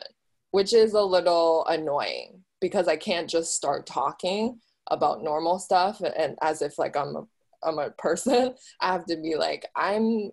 which 0.53 0.71
is 0.71 0.93
a 0.93 1.01
little 1.01 1.65
annoying 1.67 2.43
because 2.61 2.87
i 2.87 2.95
can't 2.95 3.29
just 3.29 3.55
start 3.55 3.85
talking 3.85 4.59
about 4.91 5.23
normal 5.23 5.57
stuff 5.57 6.01
and 6.01 6.37
as 6.41 6.61
if 6.61 6.77
like 6.77 6.95
i'm 6.95 7.15
a 7.15 7.23
i'm 7.63 7.79
a 7.79 7.89
person 7.91 8.53
i 8.81 8.91
have 8.91 9.05
to 9.05 9.17
be 9.17 9.35
like 9.35 9.65
i'm 9.75 10.29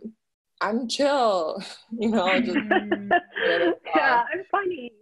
i'm 0.60 0.86
chill 0.88 1.62
you 1.98 2.10
know 2.10 2.40
just 2.40 2.58
yeah, 3.96 4.22
I'm 4.32 4.44
funny. 4.50 4.92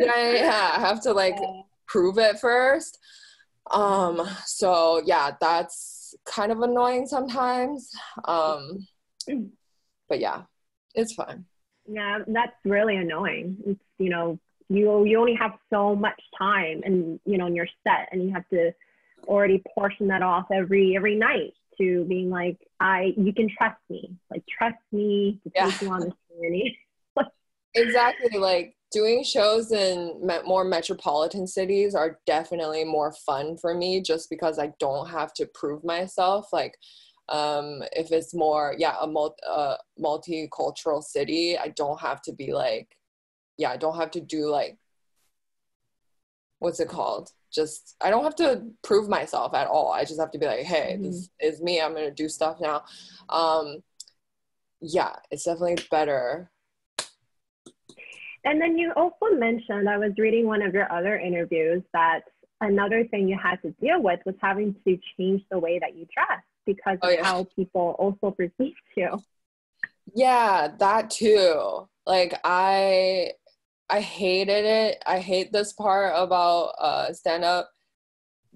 yeah, 0.00 0.32
yeah, 0.32 0.72
I 0.76 0.80
have 0.80 1.02
to 1.02 1.12
like 1.12 1.36
prove 1.86 2.18
it 2.18 2.38
first. 2.38 2.98
Um, 3.70 4.28
so 4.44 5.02
yeah, 5.04 5.32
that's 5.40 6.14
kind 6.26 6.52
of 6.52 6.60
annoying 6.60 7.06
sometimes. 7.06 7.90
Um, 8.24 8.86
but 10.08 10.20
yeah, 10.20 10.42
it's 10.94 11.14
fine. 11.14 11.44
Yeah, 11.88 12.20
that's 12.26 12.56
really 12.64 12.96
annoying. 12.96 13.56
It's, 13.66 13.84
you 13.98 14.10
know, 14.10 14.38
you 14.68 15.04
you 15.04 15.18
only 15.18 15.34
have 15.34 15.52
so 15.72 15.94
much 15.94 16.20
time 16.38 16.80
and 16.84 17.20
you 17.24 17.38
know 17.38 17.46
in 17.46 17.54
your 17.54 17.68
set 17.84 18.08
and 18.12 18.22
you 18.22 18.32
have 18.32 18.48
to 18.48 18.72
already 19.26 19.62
portion 19.74 20.08
that 20.08 20.22
off 20.22 20.46
every 20.52 20.96
every 20.96 21.14
night 21.16 21.52
to 21.78 22.04
being 22.04 22.30
like 22.30 22.58
I 22.80 23.12
you 23.16 23.32
can 23.32 23.48
trust 23.56 23.80
me. 23.88 24.14
Like 24.30 24.42
trust 24.46 24.76
me 24.92 25.40
to 25.44 25.50
take 25.50 25.80
Yeah. 25.80 25.86
you 25.86 25.90
on 25.90 26.00
this 26.00 26.12
journey. 26.40 26.78
Exactly. 27.74 28.38
Like 28.38 28.74
doing 28.90 29.22
shows 29.22 29.70
in 29.70 30.18
me- 30.26 30.42
more 30.46 30.64
metropolitan 30.64 31.46
cities 31.46 31.94
are 31.94 32.18
definitely 32.26 32.84
more 32.84 33.12
fun 33.12 33.58
for 33.58 33.74
me 33.74 34.00
just 34.00 34.30
because 34.30 34.58
I 34.58 34.72
don't 34.78 35.10
have 35.10 35.34
to 35.34 35.46
prove 35.52 35.84
myself. 35.84 36.48
Like, 36.54 36.74
um, 37.28 37.82
if 37.92 38.12
it's 38.12 38.32
more, 38.34 38.74
yeah, 38.78 38.96
a 39.00 39.06
mul- 39.06 39.36
uh, 39.46 39.76
multicultural 40.02 41.02
city, 41.02 41.58
I 41.58 41.68
don't 41.68 42.00
have 42.00 42.22
to 42.22 42.32
be 42.32 42.54
like, 42.54 42.88
yeah, 43.58 43.70
I 43.70 43.76
don't 43.76 43.96
have 43.96 44.10
to 44.12 44.20
do 44.20 44.48
like, 44.50 44.76
what's 46.58 46.80
it 46.80 46.88
called? 46.88 47.30
Just, 47.52 47.96
I 48.00 48.10
don't 48.10 48.24
have 48.24 48.36
to 48.36 48.66
prove 48.82 49.08
myself 49.08 49.54
at 49.54 49.66
all. 49.66 49.92
I 49.92 50.04
just 50.04 50.20
have 50.20 50.30
to 50.32 50.38
be 50.38 50.46
like, 50.46 50.60
hey, 50.64 50.98
this 51.00 51.30
is 51.40 51.60
me. 51.60 51.80
I'm 51.80 51.92
going 51.92 52.04
to 52.04 52.10
do 52.10 52.28
stuff 52.28 52.60
now. 52.60 52.84
Um, 53.28 53.82
yeah, 54.80 55.16
it's 55.30 55.44
definitely 55.44 55.78
better 55.90 56.50
And 58.44 58.60
then 58.60 58.78
you 58.78 58.92
also 58.94 59.34
mentioned, 59.34 59.88
I 59.88 59.98
was 59.98 60.12
reading 60.18 60.46
one 60.46 60.62
of 60.62 60.72
your 60.72 60.90
other 60.92 61.18
interviews, 61.18 61.82
that 61.92 62.20
another 62.60 63.04
thing 63.04 63.28
you 63.28 63.36
had 63.42 63.60
to 63.62 63.70
deal 63.82 64.00
with 64.00 64.20
was 64.24 64.36
having 64.40 64.74
to 64.86 64.98
change 65.16 65.42
the 65.50 65.58
way 65.58 65.78
that 65.80 65.96
you 65.96 66.06
dress 66.14 66.42
because 66.64 66.98
Oh, 67.02 67.08
of 67.08 67.14
yeah. 67.14 67.24
how 67.24 67.44
people 67.56 67.96
also 67.98 68.30
perceive 68.30 68.74
you. 68.96 69.20
Yeah, 70.14 70.68
that 70.78 71.10
too. 71.10 71.88
Like 72.06 72.38
I 72.44 73.32
I 73.88 74.00
hated 74.00 74.64
it. 74.64 75.02
I 75.06 75.20
hate 75.20 75.52
this 75.52 75.72
part 75.72 76.12
about 76.16 76.74
uh 76.78 77.12
stand 77.12 77.44
up 77.44 77.70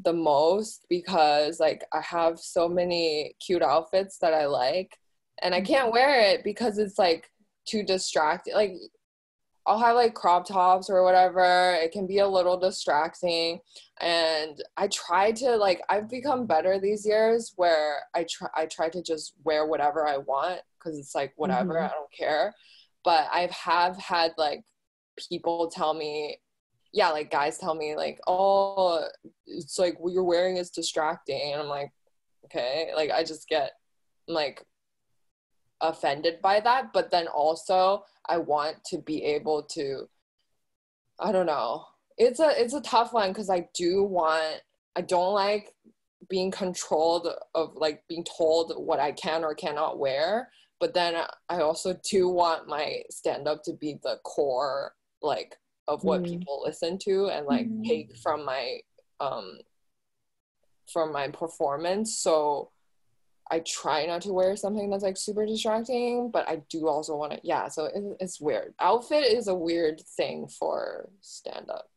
the 0.02 0.12
most 0.12 0.86
because 0.88 1.60
like 1.60 1.84
I 1.92 2.00
have 2.00 2.38
so 2.40 2.68
many 2.68 3.34
cute 3.44 3.62
outfits 3.62 4.18
that 4.18 4.34
I 4.34 4.46
like 4.46 4.98
and 5.42 5.54
I 5.54 5.60
can't 5.60 5.92
wear 5.92 6.20
it 6.20 6.42
because 6.44 6.78
it's 6.78 6.98
like 6.98 7.30
too 7.66 7.82
distracting. 7.82 8.54
Like 8.54 8.72
I'll 9.66 9.78
have 9.78 9.94
like 9.94 10.14
crop 10.14 10.46
tops 10.46 10.88
or 10.90 11.04
whatever. 11.04 11.74
It 11.80 11.92
can 11.92 12.06
be 12.06 12.18
a 12.18 12.26
little 12.28 12.58
distracting. 12.58 13.60
And 14.00 14.60
I 14.76 14.88
try 14.88 15.32
to 15.32 15.56
like 15.56 15.80
I've 15.88 16.08
become 16.08 16.46
better 16.46 16.80
these 16.80 17.06
years 17.06 17.52
where 17.56 17.98
I 18.14 18.24
try 18.28 18.48
I 18.54 18.66
try 18.66 18.88
to 18.88 19.02
just 19.02 19.34
wear 19.44 19.66
whatever 19.66 20.06
I 20.06 20.16
want 20.18 20.60
because 20.78 20.98
it's 20.98 21.14
like 21.14 21.32
whatever, 21.36 21.74
Mhm. 21.74 21.84
I 21.84 21.88
don't 21.88 22.12
care. 22.12 22.54
But 23.04 23.28
I've 23.32 23.50
have 23.52 23.96
had 23.98 24.32
like 24.38 24.64
people 25.28 25.70
tell 25.70 25.94
me 25.94 26.36
yeah, 26.92 27.10
like 27.10 27.30
guys 27.30 27.58
tell 27.58 27.74
me 27.74 27.94
like, 27.96 28.20
"Oh, 28.26 29.06
it's 29.46 29.78
like 29.78 29.98
what 30.00 30.12
you're 30.12 30.24
wearing 30.24 30.56
is 30.56 30.70
distracting." 30.70 31.52
And 31.52 31.62
I'm 31.62 31.68
like, 31.68 31.92
"Okay." 32.46 32.90
Like 32.96 33.10
I 33.10 33.22
just 33.22 33.48
get 33.48 33.72
like 34.26 34.64
offended 35.80 36.40
by 36.42 36.60
that, 36.60 36.92
but 36.92 37.10
then 37.10 37.26
also 37.28 38.04
I 38.28 38.38
want 38.38 38.84
to 38.86 38.98
be 38.98 39.22
able 39.24 39.62
to 39.74 40.08
I 41.18 41.32
don't 41.32 41.46
know. 41.46 41.84
It's 42.18 42.40
a 42.40 42.50
it's 42.60 42.74
a 42.74 42.80
tough 42.80 43.12
one 43.12 43.30
because 43.30 43.50
I 43.50 43.68
do 43.74 44.02
want 44.02 44.60
I 44.96 45.02
don't 45.02 45.34
like 45.34 45.74
being 46.28 46.50
controlled 46.50 47.28
of 47.54 47.74
like 47.76 48.02
being 48.08 48.24
told 48.24 48.72
what 48.76 49.00
I 49.00 49.12
can 49.12 49.44
or 49.44 49.54
cannot 49.54 49.98
wear. 49.98 50.50
But 50.80 50.94
then 50.94 51.14
I 51.48 51.60
also 51.60 51.98
do 52.10 52.28
want 52.28 52.68
my 52.68 53.02
stand 53.10 53.46
up 53.46 53.62
to 53.64 53.74
be 53.74 53.98
the 54.02 54.16
core 54.24 54.94
like 55.22 55.56
of 55.88 56.04
what 56.04 56.22
mm. 56.22 56.28
people 56.28 56.62
listen 56.64 56.98
to 56.98 57.26
and 57.26 57.46
like 57.46 57.66
mm. 57.66 57.86
take 57.86 58.16
from 58.16 58.44
my 58.44 58.78
um 59.20 59.58
from 60.92 61.12
my 61.12 61.28
performance. 61.28 62.18
So 62.18 62.70
I 63.50 63.60
try 63.60 64.06
not 64.06 64.22
to 64.22 64.32
wear 64.32 64.54
something 64.56 64.90
that's 64.90 65.02
like 65.02 65.16
super 65.16 65.44
distracting, 65.44 66.30
but 66.30 66.48
I 66.48 66.62
do 66.68 66.86
also 66.86 67.16
want 67.16 67.32
to, 67.32 67.40
yeah, 67.42 67.66
so 67.68 67.86
it, 67.86 67.94
it's 68.20 68.40
weird. 68.40 68.74
Outfit 68.78 69.24
is 69.24 69.48
a 69.48 69.54
weird 69.54 70.00
thing 70.16 70.46
for 70.46 71.08
stand 71.20 71.68
up 71.68 71.90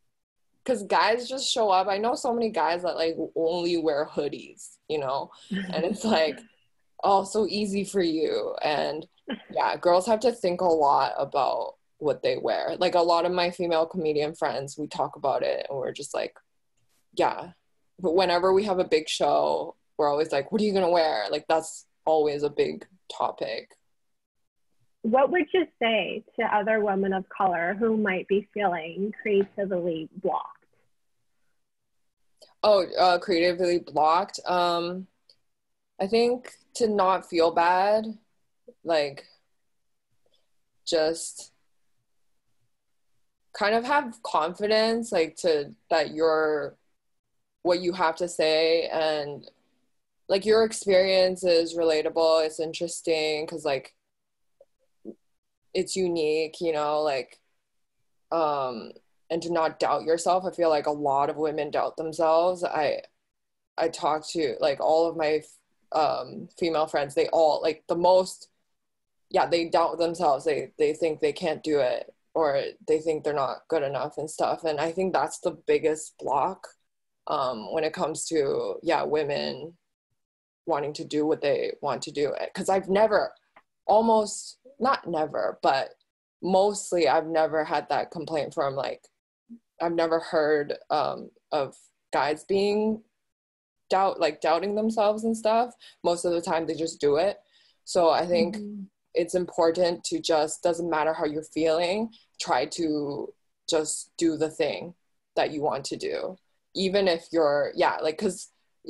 because 0.63 0.83
guys 0.83 1.29
just 1.29 1.51
show 1.51 1.69
up. 1.69 1.87
I 1.87 1.99
know 1.99 2.15
so 2.15 2.33
many 2.33 2.49
guys 2.49 2.81
that 2.81 2.95
like 2.95 3.15
only 3.35 3.77
wear 3.77 4.05
hoodies, 4.05 4.77
you 4.87 4.97
know, 4.97 5.31
and 5.51 5.85
it's 5.85 6.03
like, 6.03 6.39
oh, 7.03 7.23
so 7.23 7.45
easy 7.47 7.83
for 7.83 8.01
you. 8.01 8.55
And 8.63 9.05
yeah, 9.51 9.77
girls 9.77 10.07
have 10.07 10.21
to 10.21 10.31
think 10.31 10.61
a 10.61 10.65
lot 10.65 11.13
about 11.17 11.75
what 12.03 12.21
they 12.21 12.37
wear. 12.37 12.75
Like 12.77 12.95
a 12.95 12.99
lot 12.99 13.25
of 13.25 13.31
my 13.31 13.49
female 13.49 13.85
comedian 13.85 14.35
friends, 14.35 14.77
we 14.77 14.87
talk 14.87 15.15
about 15.15 15.41
it 15.41 15.65
and 15.69 15.77
we're 15.77 15.91
just 15.91 16.13
like, 16.13 16.35
yeah. 17.15 17.51
But 17.99 18.15
whenever 18.15 18.53
we 18.53 18.65
have 18.65 18.79
a 18.79 18.83
big 18.83 19.07
show, 19.07 19.75
we're 19.97 20.09
always 20.09 20.31
like, 20.31 20.51
what 20.51 20.61
are 20.61 20.65
you 20.65 20.73
going 20.73 20.85
to 20.85 20.91
wear? 20.91 21.25
Like 21.31 21.45
that's 21.47 21.85
always 22.05 22.43
a 22.43 22.49
big 22.49 22.85
topic. 23.15 23.69
What 25.03 25.31
would 25.31 25.45
you 25.53 25.65
say 25.81 26.23
to 26.39 26.55
other 26.55 26.79
women 26.79 27.13
of 27.13 27.27
color 27.29 27.75
who 27.77 27.97
might 27.97 28.27
be 28.27 28.47
feeling 28.53 29.13
creatively 29.21 30.09
blocked? 30.21 30.65
Oh, 32.63 32.85
uh, 32.97 33.19
creatively 33.19 33.79
blocked. 33.79 34.39
Um, 34.45 35.07
I 35.99 36.07
think 36.07 36.53
to 36.75 36.87
not 36.87 37.29
feel 37.29 37.51
bad, 37.51 38.05
like 38.83 39.25
just 40.85 41.52
kind 43.53 43.75
of 43.75 43.85
have 43.85 44.21
confidence, 44.23 45.11
like 45.11 45.35
to 45.37 45.73
that 45.89 46.13
you're 46.13 46.75
what 47.61 47.79
you 47.79 47.93
have 47.93 48.15
to 48.17 48.27
say 48.27 48.87
and 48.87 49.49
like 50.27 50.45
your 50.45 50.63
experience 50.63 51.43
is 51.43 51.75
relatable. 51.75 52.45
It's 52.45 52.59
interesting 52.59 53.45
because 53.45 53.63
like 53.63 53.95
it's 55.73 55.95
unique, 55.95 56.59
you 56.61 56.73
know, 56.73 57.01
like 57.01 57.39
um 58.31 58.91
and 59.29 59.41
to 59.43 59.51
not 59.51 59.79
doubt 59.79 60.03
yourself. 60.03 60.45
I 60.45 60.51
feel 60.51 60.69
like 60.69 60.87
a 60.87 60.91
lot 60.91 61.29
of 61.29 61.37
women 61.37 61.71
doubt 61.71 61.97
themselves. 61.97 62.63
I 62.63 63.01
I 63.77 63.89
talk 63.89 64.27
to 64.29 64.55
like 64.59 64.79
all 64.79 65.07
of 65.07 65.17
my 65.17 65.41
um, 65.91 66.49
female 66.59 66.87
friends. 66.87 67.15
They 67.15 67.27
all 67.29 67.61
like 67.61 67.83
the 67.87 67.95
most. 67.95 68.49
Yeah, 69.29 69.47
they 69.47 69.69
doubt 69.69 69.97
themselves. 69.97 70.45
They 70.45 70.71
they 70.77 70.93
think 70.93 71.19
they 71.19 71.33
can't 71.33 71.63
do 71.63 71.79
it 71.79 72.12
or 72.35 72.61
they 72.87 72.99
think 72.99 73.23
they're 73.23 73.33
not 73.33 73.67
good 73.69 73.83
enough 73.83 74.17
and 74.17 74.29
stuff. 74.29 74.63
And 74.63 74.79
I 74.79 74.91
think 74.91 75.13
that's 75.13 75.39
the 75.39 75.57
biggest 75.67 76.15
block 76.19 76.67
um, 77.27 77.71
when 77.73 77.83
it 77.83 77.93
comes 77.93 78.25
to 78.25 78.75
yeah 78.83 79.03
women 79.03 79.73
wanting 80.65 80.93
to 80.93 81.05
do 81.05 81.25
what 81.25 81.41
they 81.41 81.73
want 81.81 82.01
to 82.03 82.11
do. 82.11 82.33
Because 82.45 82.69
I've 82.69 82.89
never, 82.89 83.33
almost 83.85 84.57
not 84.79 85.07
never, 85.07 85.59
but 85.61 85.89
mostly 86.41 87.07
I've 87.07 87.27
never 87.27 87.63
had 87.63 87.87
that 87.89 88.11
complaint 88.11 88.53
from 88.53 88.75
like 88.75 89.01
I've 89.81 89.93
never 89.93 90.19
heard 90.19 90.73
um, 90.89 91.29
of 91.51 91.75
guys 92.11 92.43
being 92.43 93.01
doubt 93.89 94.19
like 94.19 94.41
doubting 94.41 94.75
themselves 94.75 95.23
and 95.23 95.35
stuff. 95.35 95.73
Most 96.03 96.25
of 96.25 96.31
the 96.31 96.41
time, 96.41 96.65
they 96.65 96.75
just 96.75 97.01
do 97.01 97.17
it. 97.17 97.37
So 97.85 98.09
I 98.09 98.25
think 98.25 98.57
mm-hmm. 98.57 98.83
It's 99.13 99.35
important 99.35 100.03
to 100.05 100.19
just 100.19 100.63
doesn't 100.63 100.89
matter 100.89 101.13
how 101.13 101.25
you're 101.25 101.43
feeling, 101.43 102.11
try 102.39 102.65
to 102.65 103.31
just 103.69 104.11
do 104.17 104.37
the 104.37 104.49
thing 104.49 104.93
that 105.35 105.51
you 105.51 105.61
want 105.61 105.85
to 105.85 105.95
do, 105.95 106.37
even 106.75 107.07
if 107.07 107.27
you're 107.31 107.71
yeah 107.75 107.97
like 108.01 108.17
because 108.17 108.49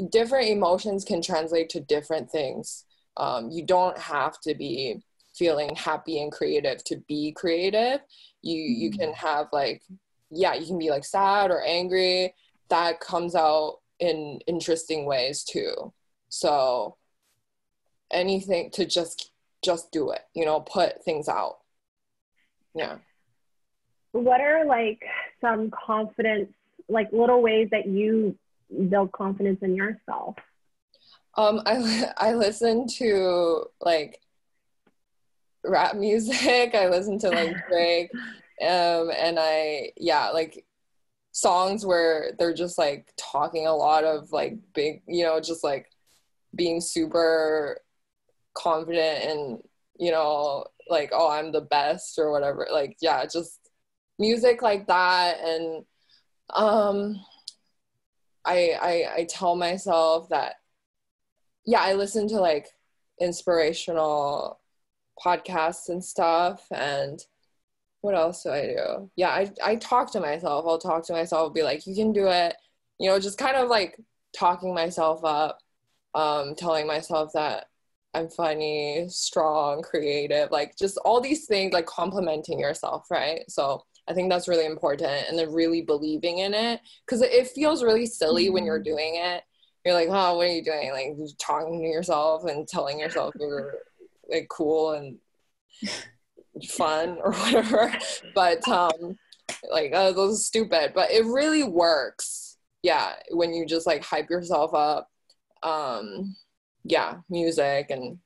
different 0.10 0.50
emotions 0.50 1.06
can 1.06 1.22
translate 1.22 1.70
to 1.70 1.80
different 1.80 2.30
things. 2.30 2.86
Um, 3.18 3.50
you 3.52 3.66
don't 3.66 3.98
have 3.98 4.40
to 4.42 4.56
be 4.56 5.04
feeling 5.36 5.76
happy 5.76 6.22
and 6.22 6.32
creative 6.32 6.84
to 6.86 6.98
be 7.08 7.32
creative. 7.32 8.00
You 8.42 8.62
you 8.62 8.90
mm-hmm. 8.90 9.00
can 9.00 9.14
have 9.14 9.48
like 9.52 9.82
yeah, 10.30 10.56
you 10.56 10.66
can 10.66 10.80
be 10.80 10.90
like 10.90 11.06
sad 11.06 11.52
or 11.52 11.62
angry. 11.64 12.34
That 12.70 13.00
comes 13.00 13.36
out 13.36 13.80
in 14.00 14.40
interesting 14.48 15.06
ways 15.06 15.44
too. 15.44 15.94
So 16.30 16.98
anything 18.12 18.72
to 18.72 18.86
just 18.86 19.32
just 19.64 19.92
do 19.92 20.12
it, 20.12 20.22
you 20.34 20.46
know, 20.46 20.60
put 20.60 21.04
things 21.04 21.28
out. 21.28 21.58
Yeah. 22.76 22.98
What 24.12 24.42
are 24.42 24.66
like 24.66 25.04
some 25.42 25.72
confidence, 25.72 26.52
like 26.88 27.12
little 27.12 27.42
ways 27.42 27.70
that 27.72 27.88
you 27.88 28.38
build 28.90 29.12
confidence 29.12 29.60
in 29.62 29.76
yourself? 29.76 30.36
Um, 31.36 31.62
I 31.66 32.12
I 32.18 32.34
listen 32.34 32.88
to 32.98 33.66
like 33.82 34.20
rap 35.64 35.96
music. 35.96 36.76
I 36.76 36.90
listen 36.90 37.18
to 37.20 37.30
like 37.30 37.56
Drake 37.70 38.12
um, 38.62 39.12
and 39.12 39.38
I 39.40 39.92
yeah 39.98 40.30
like 40.30 40.66
songs 41.32 41.86
where 41.86 42.32
they're 42.38 42.54
just 42.54 42.78
like 42.78 43.12
talking 43.18 43.66
a 43.66 43.76
lot 43.76 44.04
of 44.04 44.32
like 44.32 44.58
big 44.74 45.02
you 45.08 45.24
know 45.24 45.40
just 45.40 45.64
like 45.64 45.90
being 46.56 46.80
super 46.80 47.80
confident 48.56 49.24
and 49.24 49.60
you 49.98 50.12
know 50.12 50.66
like 50.90 51.12
oh 51.14 51.30
I'm 51.30 51.52
the 51.52 51.62
best 51.62 52.18
or 52.20 52.32
whatever 52.32 52.68
like 52.72 52.98
yeah 53.02 53.26
just 53.26 53.60
music 54.20 54.62
like 54.62 54.88
that 54.88 55.40
and 55.40 55.86
um 56.54 57.20
I 58.46 58.72
I 58.82 59.14
I 59.16 59.28
tell 59.30 59.56
myself 59.56 60.30
that 60.30 60.56
yeah 61.66 61.82
I 61.82 61.94
listen 61.94 62.28
to 62.30 62.40
like 62.40 62.68
inspirational 63.20 64.60
podcasts 65.24 65.90
and 65.90 66.04
stuff 66.04 66.66
and 66.72 67.24
what 68.04 68.16
else 68.16 68.44
do 68.44 68.50
I 68.50 68.62
do? 68.64 69.10
Yeah, 69.16 69.30
I, 69.30 69.50
I 69.64 69.76
talk 69.78 70.12
to 70.12 70.20
myself. 70.20 70.66
I'll 70.68 70.78
talk 70.78 71.06
to 71.06 71.14
myself, 71.14 71.54
be 71.54 71.64
like, 71.64 71.88
you 71.88 71.96
can 71.96 72.12
do 72.12 72.28
it. 72.28 72.54
You 73.00 73.10
know, 73.10 73.18
just 73.18 73.38
kind 73.38 73.56
of 73.56 73.70
like 73.70 73.98
talking 74.38 74.74
myself 74.74 75.24
up, 75.24 75.60
um, 76.14 76.54
telling 76.56 76.86
myself 76.86 77.32
that 77.34 77.68
I'm 78.14 78.30
funny, 78.30 79.06
strong, 79.10 79.82
creative, 79.82 80.52
like 80.52 80.78
just 80.78 80.98
all 81.00 81.20
these 81.20 81.46
things, 81.46 81.74
like 81.74 81.88
complimenting 81.88 82.60
yourself, 82.60 83.10
right? 83.10 83.42
So 83.50 83.84
I 84.08 84.14
think 84.14 84.30
that's 84.30 84.48
really 84.48 84.66
important. 84.66 85.28
And 85.28 85.38
then 85.38 85.52
really 85.52 85.82
believing 85.82 86.40
in 86.40 86.54
it 86.54 86.82
because 87.06 87.22
it 87.22 87.48
feels 87.48 87.84
really 87.84 88.06
silly 88.06 88.46
mm-hmm. 88.46 88.54
when 88.54 88.66
you're 88.66 88.80
mm-hmm. 88.80 88.96
doing 88.96 89.16
it. 89.16 89.44
You're 89.86 89.96
like, 89.96 90.10
oh, 90.10 90.38
what 90.38 90.48
are 90.48 90.52
you 90.52 90.64
doing? 90.64 90.92
Like 90.92 91.18
talking 91.40 91.82
to 91.82 91.88
yourself 91.88 92.46
and 92.46 92.68
telling 92.68 93.00
yourself 93.00 93.34
you're 93.38 93.74
like 94.30 94.48
cool 94.50 94.92
and 94.92 95.18
fun 96.70 97.18
or 97.22 97.34
whatever. 97.34 97.94
But 98.34 98.66
um, 98.68 99.18
like 99.72 99.94
uh, 99.94 100.14
those 100.14 100.40
are 100.40 100.44
stupid. 100.44 100.94
But 100.96 101.12
it 101.12 101.26
really 101.26 101.64
works. 101.64 102.58
Yeah, 102.82 103.14
when 103.32 103.54
you 103.54 103.66
just 103.66 103.88
like 103.88 104.04
hype 104.04 104.30
yourself 104.30 104.74
up. 104.74 105.10
Um, 105.64 106.36
yeah, 106.84 107.16
music 107.30 107.88
and 107.90 108.18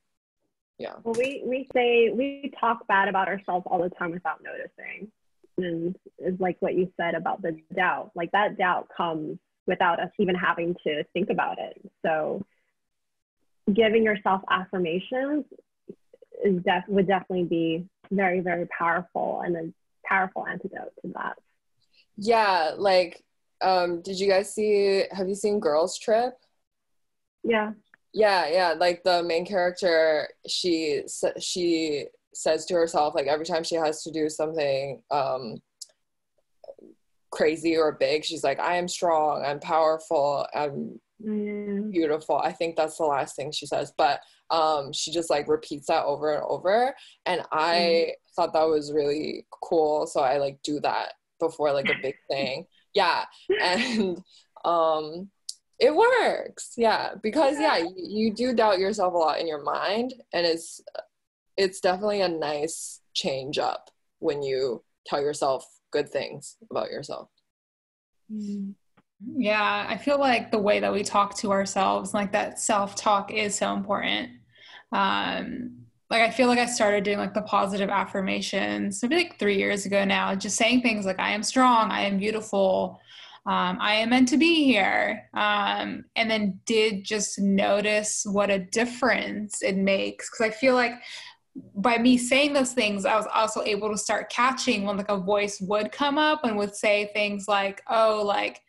yeah. 0.78 0.94
Well, 1.04 1.16
we 1.18 1.42
we 1.46 1.68
say 1.74 2.10
we 2.14 2.52
talk 2.60 2.88
bad 2.88 3.08
about 3.08 3.28
ourselves 3.28 3.66
all 3.70 3.82
the 3.82 3.90
time 3.90 4.12
without 4.12 4.42
noticing, 4.44 5.12
and 5.58 5.96
is 6.20 6.40
like 6.40 6.58
what 6.60 6.76
you 6.76 6.92
said 6.98 7.16
about 7.16 7.42
the 7.42 7.60
doubt. 7.76 8.12
Like 8.16 8.32
that 8.32 8.58
doubt 8.58 8.90
comes 8.96 9.40
without 9.66 10.00
us 10.00 10.10
even 10.20 10.36
having 10.36 10.76
to 10.86 11.04
think 11.14 11.30
about 11.30 11.60
it. 11.60 11.82
So 12.06 12.46
giving 13.74 14.04
yourself 14.04 14.42
affirmations 14.50 15.46
is 16.44 16.62
def- 16.64 16.88
would 16.88 17.08
definitely 17.08 17.46
be 17.46 17.86
very 18.12 18.40
very 18.40 18.68
powerful 18.68 19.42
and 19.44 19.56
a 19.56 19.74
powerful 20.06 20.46
antidote 20.48 20.94
to 21.02 21.12
that 21.14 21.34
yeah 22.16 22.72
like 22.78 23.24
um 23.62 24.02
did 24.02 24.20
you 24.20 24.30
guys 24.30 24.54
see 24.54 25.04
have 25.12 25.28
you 25.28 25.36
seen 25.36 25.60
girls 25.60 25.98
trip 25.98 26.38
yeah 27.44 27.72
yeah 28.18 28.48
yeah 28.48 28.74
like 28.78 29.04
the 29.04 29.22
main 29.24 29.46
character 29.46 30.28
she 30.48 31.04
she 31.40 32.06
says 32.34 32.66
to 32.66 32.74
herself 32.74 33.14
like 33.16 33.28
every 33.28 33.46
time 33.46 33.64
she 33.64 33.76
has 33.76 34.04
to 34.04 34.12
do 34.12 34.30
something 34.30 35.02
um 35.12 35.58
crazy 37.32 37.78
or 37.78 37.92
big 37.92 38.24
she's 38.24 38.44
like 38.44 38.60
i 38.60 38.76
am 38.76 38.88
strong 38.88 39.44
i'm 39.46 39.60
powerful 39.60 40.46
i'm 40.56 41.00
mm. 41.24 41.92
beautiful 41.92 42.38
i 42.38 42.52
think 42.52 42.76
that's 42.76 42.98
the 42.98 43.04
last 43.04 43.36
thing 43.36 43.52
she 43.52 43.66
says 43.66 43.94
but 43.98 44.22
um, 44.50 44.94
she 44.94 45.12
just 45.12 45.30
like 45.30 45.50
repeats 45.50 45.88
that 45.88 46.06
over 46.06 46.36
and 46.36 46.44
over 46.48 46.96
and 47.26 47.42
i 47.52 48.08
mm. 48.08 48.12
thought 48.34 48.54
that 48.54 48.64
was 48.64 48.94
really 48.94 49.46
cool 49.62 50.08
so 50.08 50.22
i 50.22 50.38
like 50.38 50.58
do 50.64 50.80
that 50.80 51.14
before 51.40 51.72
like 51.72 51.90
a 51.90 52.02
big 52.02 52.16
thing. 52.30 52.66
Yeah. 52.94 53.26
And 53.62 54.22
um 54.66 55.30
it 55.80 55.96
works. 55.96 56.74
Yeah. 56.78 57.12
Because 57.22 57.60
yeah, 57.60 57.78
you, 57.78 57.94
you 57.96 58.34
do 58.34 58.54
doubt 58.54 58.80
yourself 58.80 59.14
a 59.14 59.18
lot 59.18 59.40
in 59.40 59.48
your 59.48 59.64
mind 59.64 60.14
and 60.34 60.46
it's 60.46 60.82
it's 61.56 61.80
definitely 61.80 62.22
a 62.22 62.30
nice 62.30 63.02
change 63.14 63.58
up 63.58 63.90
when 64.20 64.44
you 64.44 64.84
tell 65.06 65.22
yourself 65.22 65.66
good 65.92 66.10
things 66.10 66.58
about 66.70 66.92
yourself. 66.92 67.30
Mm. 68.32 68.74
Yeah, 69.36 69.86
I 69.90 69.98
feel 69.98 70.20
like 70.20 70.52
the 70.52 70.60
way 70.60 70.80
that 70.80 70.94
we 70.94 71.04
talk 71.04 71.36
to 71.40 71.52
ourselves, 71.52 72.14
like 72.14 72.32
that 72.34 72.60
self 72.60 72.96
talk, 72.96 73.34
is 73.34 73.56
so 73.56 73.74
important. 73.74 74.30
Um, 74.92 75.78
like 76.10 76.22
I 76.22 76.30
feel 76.30 76.48
like 76.48 76.60
I 76.60 76.68
started 76.68 77.04
doing 77.04 77.18
like 77.18 77.34
the 77.34 77.42
positive 77.42 77.90
affirmations 77.90 79.02
maybe 79.02 79.16
like 79.16 79.40
three 79.40 79.58
years 79.58 79.86
ago 79.86 80.06
now, 80.06 80.36
just 80.36 80.56
saying 80.56 80.82
things 80.82 81.06
like 81.06 81.20
I 81.20 81.32
am 81.32 81.44
strong, 81.44 81.90
I 81.92 82.02
am 82.02 82.20
beautiful, 82.20 83.02
um, 83.48 83.78
I 83.80 83.94
am 83.94 84.10
meant 84.10 84.28
to 84.30 84.38
be 84.38 84.66
here, 84.66 85.24
um, 85.34 86.04
and 86.18 86.30
then 86.30 86.60
did 86.66 87.06
just 87.06 87.40
notice 87.40 88.26
what 88.30 88.50
a 88.50 88.60
difference 88.60 89.62
it 89.62 89.78
makes. 89.78 90.30
Because 90.30 90.52
I 90.54 90.58
feel 90.58 90.76
like 90.76 90.92
by 91.76 91.98
me 91.98 92.18
saying 92.18 92.52
those 92.52 92.74
things, 92.74 93.06
I 93.06 93.16
was 93.16 93.26
also 93.34 93.64
able 93.64 93.90
to 93.90 93.98
start 93.98 94.30
catching 94.30 94.84
when 94.84 94.98
like 94.98 95.10
a 95.10 95.18
voice 95.18 95.62
would 95.62 95.94
come 95.94 96.18
up 96.18 96.44
and 96.44 96.58
would 96.58 96.76
say 96.76 97.10
things 97.14 97.48
like, 97.48 97.82
"Oh, 97.90 98.22
like." 98.26 98.62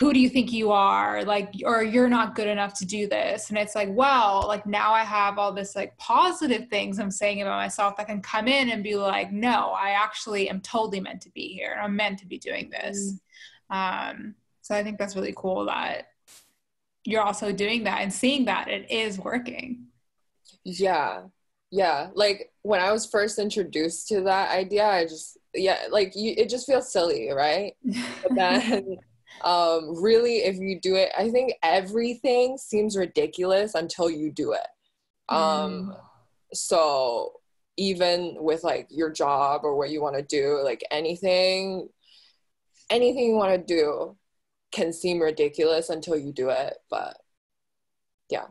who 0.00 0.12
do 0.12 0.18
you 0.18 0.28
think 0.28 0.52
you 0.52 0.72
are? 0.72 1.22
Like 1.24 1.54
or 1.64 1.84
you're 1.84 2.08
not 2.08 2.34
good 2.34 2.48
enough 2.48 2.74
to 2.78 2.84
do 2.84 3.06
this. 3.06 3.50
And 3.50 3.56
it's 3.56 3.76
like 3.76 3.90
well 3.92 4.44
like 4.48 4.66
now 4.66 4.92
i 4.92 5.04
have 5.04 5.38
all 5.38 5.52
this 5.52 5.76
like 5.76 5.96
positive 5.98 6.68
things 6.68 6.98
i'm 6.98 7.12
saying 7.12 7.42
about 7.42 7.58
myself 7.58 7.96
that 7.96 8.08
can 8.08 8.20
come 8.20 8.48
in 8.48 8.70
and 8.70 8.82
be 8.82 8.96
like 8.96 9.30
no 9.30 9.72
i 9.78 9.90
actually 9.90 10.50
am 10.50 10.60
totally 10.62 10.98
meant 10.98 11.20
to 11.22 11.30
be 11.30 11.46
here. 11.46 11.78
I'm 11.80 11.94
meant 11.94 12.18
to 12.18 12.26
be 12.26 12.38
doing 12.38 12.70
this. 12.70 13.12
Mm. 13.12 13.20
Um, 13.74 14.34
so 14.62 14.74
i 14.74 14.82
think 14.82 14.98
that's 14.98 15.16
really 15.16 15.34
cool 15.36 15.66
that 15.66 16.06
you're 17.04 17.22
also 17.22 17.52
doing 17.52 17.84
that 17.84 18.00
and 18.00 18.12
seeing 18.12 18.46
that 18.46 18.68
it 18.68 18.90
is 18.90 19.18
working. 19.18 19.86
Yeah. 20.64 21.24
Yeah. 21.70 22.08
Like 22.14 22.50
when 22.62 22.80
i 22.80 22.90
was 22.90 23.06
first 23.06 23.38
introduced 23.38 24.08
to 24.08 24.22
that 24.22 24.50
idea 24.50 24.86
i 24.86 25.04
just 25.04 25.36
yeah 25.52 25.80
like 25.90 26.12
you, 26.16 26.34
it 26.36 26.48
just 26.48 26.66
feels 26.66 26.90
silly 26.90 27.30
right? 27.30 27.74
But 27.84 28.30
then 28.34 28.96
um, 29.42 30.02
really 30.02 30.36
if 30.38 30.56
you 30.56 30.80
do 30.80 30.94
it 30.94 31.10
i 31.18 31.28
think 31.28 31.54
everything 31.62 32.56
seems 32.56 32.96
ridiculous 32.96 33.74
until 33.74 34.08
you 34.08 34.30
do 34.30 34.52
it. 34.52 34.66
Um, 35.28 35.92
mm. 35.92 35.96
so 36.52 37.32
even 37.76 38.36
with 38.38 38.62
like 38.62 38.86
your 38.90 39.10
job 39.10 39.62
or 39.64 39.76
what 39.76 39.90
you 39.90 40.00
want 40.00 40.16
to 40.16 40.22
do 40.22 40.60
like 40.62 40.84
anything 40.90 41.88
anything 42.90 43.28
you 43.28 43.34
want 43.34 43.52
to 43.52 43.74
do 43.74 44.16
can 44.72 44.92
seem 44.92 45.20
ridiculous 45.20 45.88
until 45.88 46.16
you 46.16 46.32
do 46.32 46.48
it 46.50 46.74
but 46.90 47.16
yeah 48.30 48.46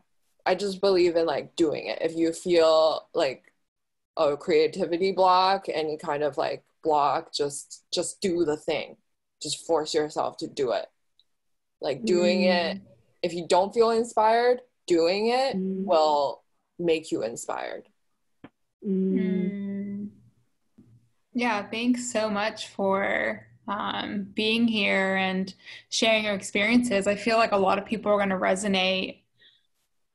i 0.46 0.56
just 0.56 0.82
believe 0.82 1.16
in 1.16 1.26
like 1.26 1.56
doing 1.56 1.88
it 1.88 2.00
if 2.02 2.16
you 2.16 2.32
feel 2.32 3.08
like 3.14 3.52
a 4.18 4.38
creativity 4.38 5.12
block 5.12 5.66
any 5.74 5.98
kind 5.98 6.24
of 6.24 6.38
like 6.38 6.64
block 6.84 7.34
just 7.34 7.84
just 7.92 8.22
do 8.22 8.46
the 8.46 8.58
thing 8.58 8.96
just 9.44 9.68
force 9.68 9.94
yourself 9.94 10.38
to 10.38 10.48
do 10.48 10.72
it. 10.72 10.88
Like 11.82 12.06
doing 12.06 12.44
mm. 12.44 12.76
it, 12.76 12.82
if 13.22 13.34
you 13.34 13.46
don't 13.46 13.74
feel 13.74 13.92
inspired, 13.92 14.62
doing 14.88 15.28
it 15.28 15.58
mm. 15.58 15.84
will 15.84 16.42
make 16.80 17.12
you 17.12 17.24
inspired. 17.24 17.84
Mm. 18.88 20.10
Yeah, 21.34 21.68
thanks 21.70 22.12
so 22.12 22.30
much 22.30 22.70
for 22.70 23.46
um, 23.68 24.28
being 24.34 24.68
here 24.68 25.16
and 25.16 25.54
sharing 25.90 26.26
your 26.26 26.34
experiences. 26.34 27.08
I 27.08 27.16
feel 27.16 27.38
like 27.38 27.52
a 27.52 27.58
lot 27.58 27.78
of 27.78 27.86
people 27.86 28.12
are 28.12 28.18
going 28.18 28.30
to 28.30 28.36
resonate 28.36 29.22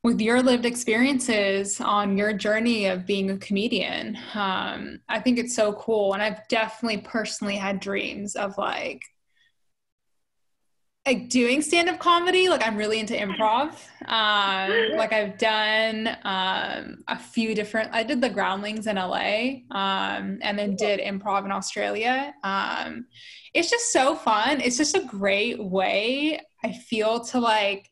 with 0.04 0.20
your 0.20 0.42
lived 0.42 0.64
experiences 0.64 1.80
on 1.80 2.16
your 2.16 2.32
journey 2.32 2.86
of 2.86 3.06
being 3.06 3.30
a 3.30 3.38
comedian. 3.38 4.16
Um, 4.34 5.00
I 5.08 5.20
think 5.20 5.38
it's 5.38 5.56
so 5.56 5.72
cool. 5.72 6.14
And 6.14 6.22
I've 6.22 6.46
definitely 6.48 6.98
personally 6.98 7.56
had 7.56 7.80
dreams 7.80 8.36
of 8.36 8.56
like 8.56 9.02
like 11.08 11.30
doing 11.30 11.62
stand-up 11.62 11.98
comedy 11.98 12.50
like 12.50 12.62
i'm 12.66 12.76
really 12.76 12.98
into 12.98 13.14
improv. 13.14 13.68
Um, 14.04 14.96
like 15.02 15.12
i've 15.14 15.38
done 15.38 15.96
um, 16.22 17.02
a 17.08 17.18
few 17.18 17.54
different 17.54 17.88
i 17.94 18.02
did 18.02 18.20
the 18.20 18.28
groundlings 18.28 18.86
in 18.86 18.96
la 18.96 19.28
um, 19.82 20.38
and 20.42 20.58
then 20.58 20.76
did 20.76 21.00
improv 21.00 21.46
in 21.46 21.52
australia. 21.52 22.34
Um, 22.44 23.06
it's 23.54 23.70
just 23.70 23.90
so 23.92 24.14
fun. 24.14 24.60
It's 24.60 24.76
just 24.76 24.94
a 24.94 25.04
great 25.04 25.58
way 25.76 26.40
i 26.62 26.72
feel 26.72 27.20
to 27.30 27.40
like 27.40 27.88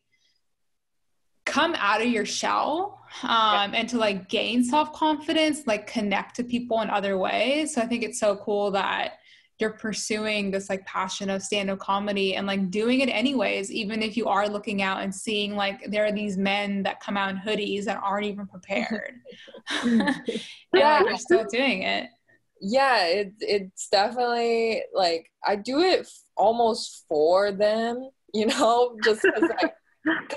come 1.47 1.75
out 1.79 2.03
of 2.03 2.09
your 2.09 2.27
shell 2.27 3.01
um, 3.23 3.69
and 3.75 3.89
to 3.89 3.97
like 3.97 4.29
gain 4.29 4.63
self-confidence 4.63 5.67
like 5.67 5.87
connect 5.87 6.37
to 6.37 6.45
people 6.45 6.83
in 6.83 6.91
other 6.91 7.17
ways. 7.17 7.75
So 7.75 7.81
i 7.81 7.87
think 7.87 8.03
it's 8.03 8.21
so 8.21 8.37
cool 8.37 8.73
that 8.73 9.15
you're 9.59 9.71
pursuing 9.71 10.51
this 10.51 10.69
like 10.69 10.85
passion 10.85 11.31
of 11.31 11.42
stand-up 11.42 11.79
comedy 11.79 12.35
and 12.35 12.47
like 12.47 12.71
doing 12.71 13.01
it 13.01 13.09
anyways 13.09 13.73
even 13.73 14.03
if 14.03 14.16
you 14.16 14.27
are 14.27 14.49
looking 14.49 14.83
out 14.83 15.03
and 15.03 15.14
seeing 15.14 15.57
like 15.57 15.90
there 15.90 16.05
are 16.05 16.12
these 16.12 16.37
men 16.37 16.83
that 16.83 17.01
come 17.01 17.16
out 17.16 17.31
in 17.31 17.37
hoodies 17.37 17.85
that 17.85 18.01
aren't 18.03 18.27
even 18.27 18.47
prepared 18.47 19.14
yeah 20.75 21.03
you're 21.03 21.16
still 21.16 21.45
doing 21.51 21.83
it 21.83 22.09
yeah 22.61 23.05
it, 23.07 23.33
it's 23.40 23.88
definitely 23.88 24.83
like 24.95 25.31
i 25.45 25.57
do 25.57 25.81
it 25.81 26.01
f- 26.01 26.23
almost 26.37 27.05
for 27.09 27.53
them 27.53 28.11
you 28.33 28.47
know 28.47 28.97
just 29.05 29.23
because 29.23 29.51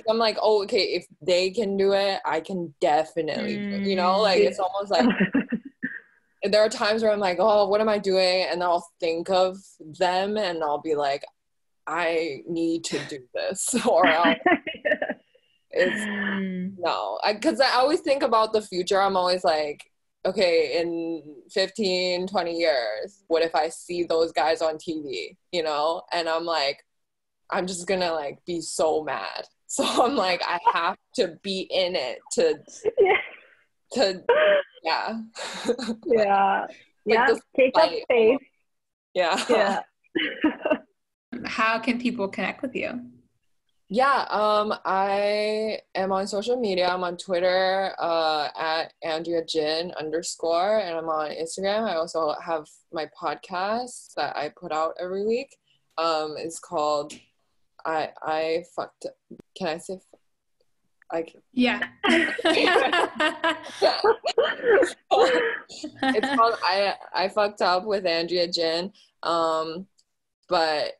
i'm 0.09 0.17
like 0.17 0.37
oh 0.41 0.63
okay 0.63 0.83
if 0.83 1.05
they 1.21 1.49
can 1.51 1.77
do 1.77 1.93
it 1.93 2.19
i 2.25 2.39
can 2.39 2.73
definitely 2.81 3.57
mm. 3.57 3.85
you 3.85 3.95
know 3.95 4.19
like 4.19 4.39
it's 4.39 4.59
almost 4.59 4.91
like 4.91 5.07
there 6.43 6.63
are 6.63 6.69
times 6.69 7.03
where 7.03 7.11
I'm 7.11 7.19
like, 7.19 7.37
oh, 7.39 7.67
what 7.67 7.81
am 7.81 7.89
I 7.89 7.97
doing? 7.97 8.45
And 8.49 8.63
I'll 8.63 8.87
think 8.99 9.29
of 9.29 9.57
them 9.79 10.37
and 10.37 10.63
I'll 10.63 10.81
be 10.81 10.95
like, 10.95 11.23
I 11.87 12.41
need 12.47 12.83
to 12.85 12.99
do 13.09 13.19
this. 13.33 13.75
or 13.87 14.07
I'll, 14.07 14.35
it's 15.71 16.01
mm. 16.01 16.73
no, 16.77 17.19
because 17.27 17.59
I, 17.59 17.69
I 17.69 17.75
always 17.75 18.01
think 18.01 18.23
about 18.23 18.53
the 18.53 18.61
future. 18.61 19.01
I'm 19.01 19.17
always 19.17 19.43
like, 19.43 19.83
okay, 20.25 20.79
in 20.79 21.23
15, 21.51 22.27
20 22.27 22.57
years, 22.57 23.23
what 23.27 23.43
if 23.43 23.55
I 23.55 23.69
see 23.69 24.03
those 24.03 24.31
guys 24.31 24.61
on 24.61 24.75
TV, 24.75 25.37
you 25.51 25.63
know? 25.63 26.03
And 26.11 26.27
I'm 26.27 26.45
like, 26.45 26.83
I'm 27.49 27.65
just 27.65 27.87
gonna 27.87 28.13
like 28.13 28.39
be 28.45 28.61
so 28.61 29.03
mad. 29.03 29.45
So 29.71 29.83
I'm 29.85 30.15
like, 30.15 30.41
I 30.47 30.57
have 30.73 30.97
to 31.17 31.37
be 31.43 31.59
in 31.69 31.95
it 31.95 32.17
to, 32.31 32.59
yeah. 32.99 33.17
To 33.93 34.23
yeah. 34.83 35.19
yeah. 36.05 36.67
yeah. 37.05 37.35
Take 37.55 37.77
up 37.77 37.91
space. 38.03 38.37
Yeah. 39.13 39.43
Yeah. 39.49 39.81
How 41.45 41.79
can 41.79 41.99
people 41.99 42.27
connect 42.27 42.61
with 42.61 42.75
you? 42.75 43.01
Yeah, 43.91 44.27
um, 44.29 44.75
I 44.85 45.79
am 45.95 46.11
on 46.11 46.27
social 46.27 46.59
media. 46.59 46.87
I'm 46.89 47.03
on 47.03 47.17
Twitter 47.17 47.95
uh, 47.97 48.49
at 48.55 48.93
Andrea 49.03 49.43
Jin 49.43 49.91
underscore, 49.99 50.77
and 50.77 50.95
I'm 50.95 51.09
on 51.09 51.31
Instagram. 51.31 51.89
I 51.89 51.95
also 51.95 52.35
have 52.39 52.67
my 52.93 53.09
podcast 53.19 54.13
that 54.13 54.37
I 54.37 54.49
put 54.49 54.71
out 54.71 54.93
every 54.99 55.25
week. 55.25 55.57
Um, 55.97 56.35
it's 56.37 56.59
called 56.59 57.13
I 57.83 58.09
I 58.21 58.63
fucked. 58.75 59.07
Can 59.57 59.67
I 59.67 59.77
say 59.79 59.99
like 61.11 61.35
yeah. 61.53 61.87
It's 66.01 66.35
called 66.35 66.55
i 66.63 66.93
i 67.13 67.27
fucked 67.29 67.61
up 67.61 67.85
with 67.85 68.05
andrea 68.05 68.47
jin 68.47 68.91
um 69.23 69.87
but 70.47 70.93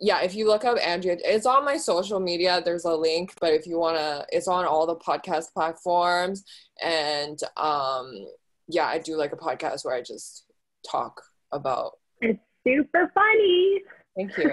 yeah 0.00 0.22
if 0.22 0.34
you 0.34 0.46
look 0.46 0.64
up 0.64 0.78
andrea 0.84 1.16
it's 1.24 1.46
on 1.46 1.64
my 1.64 1.76
social 1.76 2.20
media 2.20 2.60
there's 2.64 2.84
a 2.84 2.94
link 2.94 3.34
but 3.40 3.52
if 3.52 3.66
you 3.66 3.78
want 3.78 3.96
to 3.96 4.26
it's 4.30 4.48
on 4.48 4.64
all 4.64 4.86
the 4.86 4.96
podcast 4.96 5.52
platforms 5.52 6.44
and 6.82 7.38
um 7.56 8.26
yeah 8.68 8.86
i 8.86 8.98
do 8.98 9.16
like 9.16 9.32
a 9.32 9.36
podcast 9.36 9.84
where 9.84 9.94
i 9.94 10.00
just 10.00 10.44
talk 10.88 11.22
about 11.52 11.92
it's 12.20 12.40
super 12.66 13.10
funny. 13.14 13.82
Thank 14.16 14.36
you. 14.38 14.50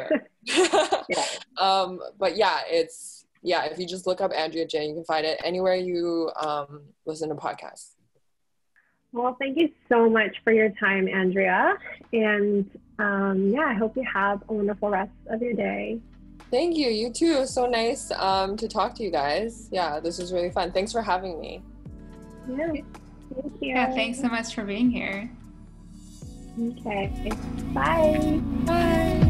Yeah. 1.09 1.25
um 1.57 1.99
but 2.17 2.35
yeah 2.37 2.61
it's 2.67 3.18
yeah, 3.41 3.65
if 3.65 3.79
you 3.79 3.87
just 3.87 4.05
look 4.05 4.21
up 4.21 4.31
Andrea 4.35 4.65
Jin, 4.65 4.89
you 4.89 4.95
can 4.95 5.05
find 5.05 5.25
it 5.25 5.39
anywhere 5.43 5.75
you 5.75 6.31
um, 6.41 6.81
listen 7.05 7.29
to 7.29 7.35
podcasts. 7.35 7.95
Well, 9.11 9.35
thank 9.39 9.57
you 9.57 9.69
so 9.87 10.09
much 10.09 10.35
for 10.43 10.53
your 10.53 10.69
time, 10.79 11.07
Andrea. 11.07 11.75
And 12.13 12.69
um, 12.99 13.49
yeah, 13.49 13.65
I 13.65 13.73
hope 13.73 13.95
you 13.95 14.05
have 14.13 14.43
a 14.49 14.53
wonderful 14.53 14.89
rest 14.89 15.11
of 15.27 15.41
your 15.41 15.53
day. 15.53 15.99
Thank 16.51 16.77
you. 16.77 16.89
You 16.89 17.11
too. 17.11 17.45
So 17.45 17.67
nice 17.67 18.11
um, 18.11 18.57
to 18.57 18.67
talk 18.67 18.95
to 18.95 19.03
you 19.03 19.11
guys. 19.11 19.69
Yeah, 19.71 19.99
this 19.99 20.19
was 20.19 20.31
really 20.33 20.51
fun. 20.51 20.71
Thanks 20.71 20.91
for 20.91 21.01
having 21.01 21.39
me. 21.39 21.61
Yeah. 22.47 22.67
Thank 22.67 22.85
you. 23.61 23.69
Yeah, 23.69 23.93
thanks 23.93 24.19
so 24.19 24.27
much 24.27 24.53
for 24.53 24.63
being 24.63 24.89
here. 24.89 25.29
Okay. 26.59 27.31
Bye. 27.73 28.41
Bye. 28.65 29.28